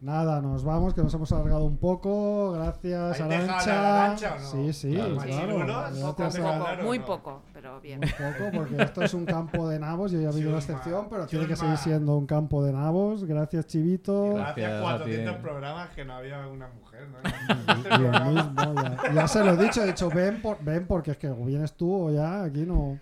[0.02, 2.52] Nada, nos vamos, que nos hemos alargado un poco.
[2.54, 3.78] Gracias, ¿Habéis dejado Arancha.
[3.78, 4.46] hablar a Arantxa o no?
[4.52, 5.16] Sí, sí, Claro.
[5.16, 5.36] claro.
[5.36, 6.34] Machirulos, Gracias poco, a- poco.
[6.54, 7.06] Poco, Claro, muy no.
[7.06, 8.00] poco, pero bien.
[8.00, 10.12] Muy poco, porque esto es un campo de nabos.
[10.12, 13.24] Yo ya he habido una excepción, pero tiene que seguir siendo un campo de nabos.
[13.26, 14.36] Gracias, Chivito.
[14.36, 14.52] Gracias.
[14.52, 15.42] Hacía a 400 ti.
[15.42, 18.30] programas que no había una mujer, ¿no?
[18.32, 21.30] Mismo, ya, ya se lo he dicho, he dicho, ven, por- ven porque es que
[21.30, 23.00] o vienes tú o ya, aquí no.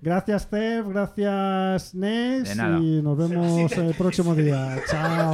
[0.00, 0.86] Gracias, Steph.
[0.88, 2.56] Gracias, Nex.
[2.80, 4.78] Y nos vemos el próximo día.
[4.90, 5.32] Chao.